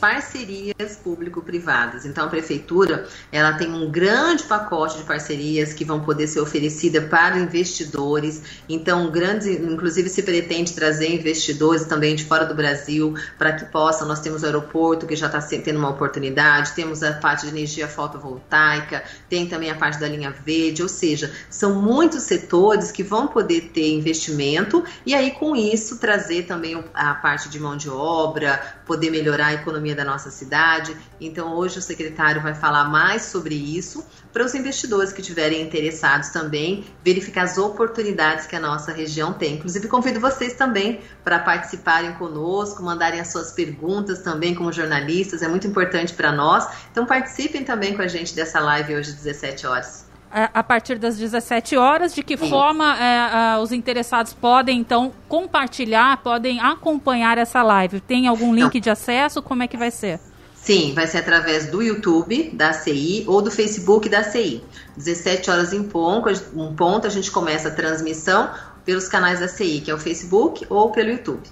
parcerias 0.00 0.96
público-privadas. 1.02 2.04
Então 2.04 2.26
a 2.26 2.28
prefeitura 2.28 3.06
ela 3.32 3.52
tem 3.54 3.68
um 3.68 3.90
grande 3.90 4.44
pacote 4.44 4.98
de 4.98 5.04
parcerias 5.04 5.72
que 5.72 5.84
vão 5.84 6.00
poder 6.00 6.26
ser 6.28 6.40
oferecida 6.40 7.02
para 7.02 7.38
investidores. 7.38 8.42
Então 8.68 9.10
grande, 9.10 9.50
inclusive 9.52 10.08
se 10.08 10.22
pretende 10.22 10.72
trazer 10.72 11.12
investidores 11.12 11.84
também 11.84 12.14
de 12.14 12.24
fora 12.24 12.46
do 12.46 12.54
Brasil 12.54 13.14
para 13.36 13.52
que 13.52 13.64
possam. 13.66 14.06
Nós 14.06 14.20
temos 14.20 14.42
o 14.42 14.46
aeroporto 14.46 15.06
que 15.06 15.16
já 15.16 15.26
está 15.26 15.40
tendo 15.40 15.78
uma 15.78 15.90
oportunidade, 15.90 16.72
temos 16.72 17.02
a 17.02 17.12
parte 17.12 17.46
de 17.46 17.48
energia 17.48 17.88
fotovoltaica, 17.88 19.02
tem 19.28 19.46
também 19.46 19.70
a 19.70 19.74
parte 19.74 19.98
da 19.98 20.08
linha 20.08 20.30
verde, 20.30 20.82
ou 20.82 20.88
seja, 20.88 21.32
são 21.50 21.74
muitos 21.80 22.22
setores 22.22 22.92
que 22.92 23.02
vão 23.02 23.26
poder 23.26 23.70
ter 23.72 23.88
investimento 23.90 24.84
e 25.04 25.14
aí 25.14 25.32
com 25.32 25.56
isso 25.56 25.98
trazer 25.98 26.44
também 26.44 26.82
a 26.94 27.14
parte 27.14 27.48
de 27.48 27.58
mão 27.58 27.76
de 27.76 27.90
obra, 27.90 28.78
poder 28.86 29.10
melhorar 29.10 29.48
a 29.48 29.54
economia 29.54 29.87
da 29.94 30.04
nossa 30.04 30.30
cidade. 30.30 30.96
Então, 31.20 31.54
hoje 31.54 31.78
o 31.78 31.82
secretário 31.82 32.42
vai 32.42 32.54
falar 32.54 32.84
mais 32.84 33.22
sobre 33.22 33.54
isso 33.54 34.04
para 34.32 34.44
os 34.44 34.54
investidores 34.54 35.12
que 35.12 35.20
estiverem 35.20 35.62
interessados 35.62 36.28
também 36.30 36.84
verificar 37.04 37.42
as 37.42 37.58
oportunidades 37.58 38.46
que 38.46 38.56
a 38.56 38.60
nossa 38.60 38.92
região 38.92 39.32
tem. 39.32 39.54
Inclusive, 39.54 39.88
convido 39.88 40.20
vocês 40.20 40.54
também 40.54 41.00
para 41.24 41.38
participarem 41.38 42.12
conosco, 42.14 42.82
mandarem 42.82 43.20
as 43.20 43.28
suas 43.28 43.52
perguntas 43.52 44.20
também 44.20 44.54
como 44.54 44.72
jornalistas, 44.72 45.42
é 45.42 45.48
muito 45.48 45.66
importante 45.66 46.14
para 46.14 46.32
nós. 46.32 46.68
Então, 46.90 47.06
participem 47.06 47.64
também 47.64 47.94
com 47.96 48.02
a 48.02 48.08
gente 48.08 48.34
dessa 48.34 48.60
live 48.60 48.96
hoje 48.96 49.10
às 49.10 49.16
17 49.16 49.66
horas 49.66 50.07
a 50.30 50.62
partir 50.62 50.98
das 50.98 51.16
17 51.16 51.76
horas. 51.76 52.14
De 52.14 52.22
que 52.22 52.36
forma 52.36 52.96
é, 52.98 53.58
os 53.58 53.72
interessados 53.72 54.32
podem, 54.32 54.78
então, 54.78 55.12
compartilhar, 55.28 56.18
podem 56.18 56.60
acompanhar 56.60 57.38
essa 57.38 57.62
live? 57.62 58.00
Tem 58.00 58.26
algum 58.26 58.54
link 58.54 58.78
de 58.80 58.90
acesso? 58.90 59.42
Como 59.42 59.62
é 59.62 59.68
que 59.68 59.76
vai 59.76 59.90
ser? 59.90 60.20
Sim, 60.54 60.92
vai 60.94 61.06
ser 61.06 61.18
através 61.18 61.70
do 61.70 61.80
YouTube 61.80 62.50
da 62.52 62.72
CI 62.72 63.24
ou 63.26 63.40
do 63.40 63.50
Facebook 63.50 64.08
da 64.08 64.22
CI. 64.22 64.62
17 64.96 65.50
horas 65.50 65.72
em 65.72 65.84
ponto, 65.84 66.28
um 66.54 66.74
ponto 66.74 67.06
a 67.06 67.10
gente 67.10 67.30
começa 67.30 67.68
a 67.68 67.70
transmissão 67.70 68.50
pelos 68.84 69.08
canais 69.08 69.40
da 69.40 69.48
CI, 69.48 69.80
que 69.80 69.90
é 69.90 69.94
o 69.94 69.98
Facebook 69.98 70.66
ou 70.68 70.90
pelo 70.90 71.10
YouTube. 71.10 71.42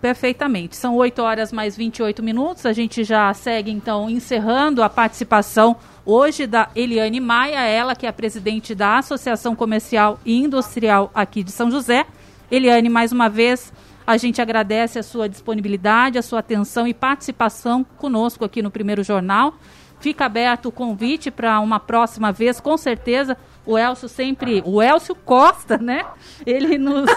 Perfeitamente. 0.00 0.76
São 0.76 0.94
8 0.96 1.22
horas 1.22 1.50
mais 1.50 1.76
28 1.76 2.22
minutos. 2.22 2.66
A 2.66 2.74
gente 2.74 3.02
já 3.04 3.32
segue, 3.32 3.70
então, 3.70 4.08
encerrando 4.08 4.82
a 4.82 4.88
participação 4.88 5.76
hoje 6.04 6.46
da 6.46 6.68
Eliane 6.74 7.20
Maia, 7.20 7.60
ela 7.60 7.94
que 7.94 8.06
é 8.06 8.08
a 8.08 8.12
presidente 8.12 8.74
da 8.74 8.98
Associação 8.98 9.56
Comercial 9.56 10.18
e 10.24 10.36
Industrial 10.36 11.10
aqui 11.14 11.42
de 11.42 11.50
São 11.50 11.70
José. 11.70 12.06
Eliane, 12.50 12.88
mais 12.88 13.12
uma 13.12 13.28
vez, 13.28 13.72
a 14.06 14.16
gente 14.16 14.40
agradece 14.40 14.98
a 14.98 15.02
sua 15.02 15.28
disponibilidade, 15.28 16.18
a 16.18 16.22
sua 16.22 16.40
atenção 16.40 16.86
e 16.86 16.92
participação 16.92 17.84
conosco 17.96 18.44
aqui 18.44 18.60
no 18.60 18.70
Primeiro 18.70 19.02
Jornal. 19.02 19.54
Fica 19.98 20.26
aberto 20.26 20.66
o 20.66 20.72
convite 20.72 21.30
para 21.30 21.58
uma 21.60 21.80
próxima 21.80 22.30
vez, 22.30 22.60
com 22.60 22.76
certeza. 22.76 23.38
O 23.64 23.78
Elcio 23.78 24.06
sempre. 24.06 24.62
O 24.66 24.82
Elcio 24.82 25.14
Costa, 25.14 25.78
né? 25.78 26.04
Ele 26.44 26.76
nos. 26.76 27.08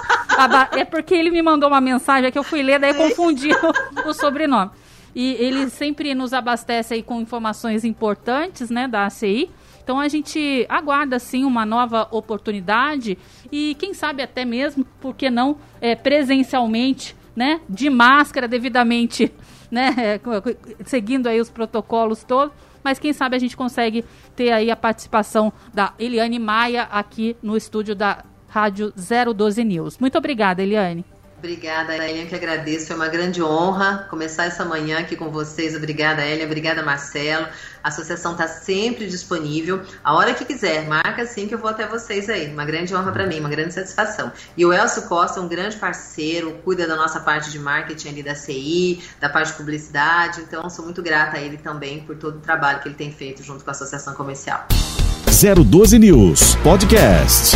é 0.71 0.85
porque 0.85 1.13
ele 1.13 1.29
me 1.29 1.41
mandou 1.41 1.67
uma 1.67 1.81
mensagem 1.81 2.31
que 2.31 2.39
eu 2.39 2.43
fui 2.43 2.63
ler, 2.63 2.79
daí 2.79 2.93
confundi 2.93 3.49
o, 4.05 4.09
o 4.09 4.13
sobrenome. 4.13 4.71
E 5.19 5.35
ele 5.39 5.67
sempre 5.71 6.13
nos 6.13 6.31
abastece 6.31 6.93
aí 6.93 7.01
com 7.01 7.19
informações 7.19 7.83
importantes, 7.83 8.69
né, 8.69 8.87
da 8.87 9.07
ACI. 9.07 9.49
Então 9.81 9.99
a 9.99 10.07
gente 10.07 10.63
aguarda 10.69 11.17
sim 11.17 11.43
uma 11.43 11.65
nova 11.65 12.07
oportunidade 12.11 13.17
e 13.51 13.75
quem 13.79 13.95
sabe 13.95 14.21
até 14.21 14.45
mesmo, 14.45 14.85
por 15.01 15.15
que 15.15 15.31
não, 15.31 15.57
é, 15.81 15.95
presencialmente, 15.95 17.15
né, 17.35 17.61
de 17.67 17.89
máscara 17.89 18.47
devidamente, 18.47 19.33
né, 19.71 20.19
seguindo 20.85 21.25
aí 21.25 21.41
os 21.41 21.49
protocolos 21.49 22.23
todos. 22.23 22.53
Mas 22.83 22.99
quem 22.99 23.11
sabe 23.11 23.35
a 23.35 23.39
gente 23.39 23.57
consegue 23.57 24.05
ter 24.35 24.51
aí 24.51 24.69
a 24.69 24.75
participação 24.75 25.51
da 25.73 25.95
Eliane 25.97 26.37
Maia 26.37 26.83
aqui 26.83 27.35
no 27.41 27.57
estúdio 27.57 27.95
da 27.95 28.23
Rádio 28.47 28.93
012 29.35 29.63
News. 29.63 29.97
Muito 29.97 30.15
obrigada, 30.15 30.61
Eliane. 30.61 31.03
Obrigada, 31.37 31.95
Elia, 31.95 32.25
que 32.25 32.33
agradeço. 32.33 32.87
Foi 32.87 32.95
uma 32.95 33.07
grande 33.07 33.43
honra 33.43 34.07
começar 34.09 34.45
essa 34.45 34.65
manhã 34.65 34.97
aqui 34.97 35.15
com 35.15 35.29
vocês. 35.29 35.75
Obrigada, 35.75 36.25
Elia. 36.25 36.45
Obrigada, 36.45 36.81
Marcelo. 36.81 37.45
A 37.83 37.89
associação 37.89 38.31
está 38.31 38.47
sempre 38.47 39.05
disponível. 39.05 39.81
A 40.03 40.15
hora 40.15 40.33
que 40.33 40.43
quiser, 40.43 40.87
marca 40.87 41.21
assim 41.21 41.47
que 41.47 41.53
eu 41.53 41.59
vou 41.59 41.69
até 41.69 41.85
vocês 41.85 42.27
aí. 42.27 42.51
Uma 42.51 42.65
grande 42.65 42.95
honra 42.95 43.11
para 43.11 43.27
mim, 43.27 43.39
uma 43.39 43.49
grande 43.49 43.71
satisfação. 43.71 44.31
E 44.57 44.65
o 44.65 44.73
Elcio 44.73 45.03
Costa 45.03 45.39
é 45.39 45.43
um 45.43 45.47
grande 45.47 45.77
parceiro, 45.77 46.53
cuida 46.63 46.87
da 46.87 46.95
nossa 46.95 47.19
parte 47.19 47.51
de 47.51 47.59
marketing 47.59 48.09
ali 48.09 48.23
da 48.23 48.33
CI, 48.33 49.03
da 49.19 49.29
parte 49.29 49.51
de 49.51 49.57
publicidade. 49.57 50.41
Então, 50.41 50.67
sou 50.71 50.85
muito 50.85 51.03
grata 51.03 51.37
a 51.37 51.39
ele 51.39 51.57
também 51.57 51.99
por 51.99 52.15
todo 52.15 52.37
o 52.37 52.41
trabalho 52.41 52.79
que 52.79 52.87
ele 52.87 52.95
tem 52.95 53.11
feito 53.11 53.43
junto 53.43 53.63
com 53.63 53.69
a 53.69 53.73
Associação 53.73 54.15
Comercial. 54.15 54.65
012 55.27 55.99
News 55.99 56.55
Podcast. 56.63 57.55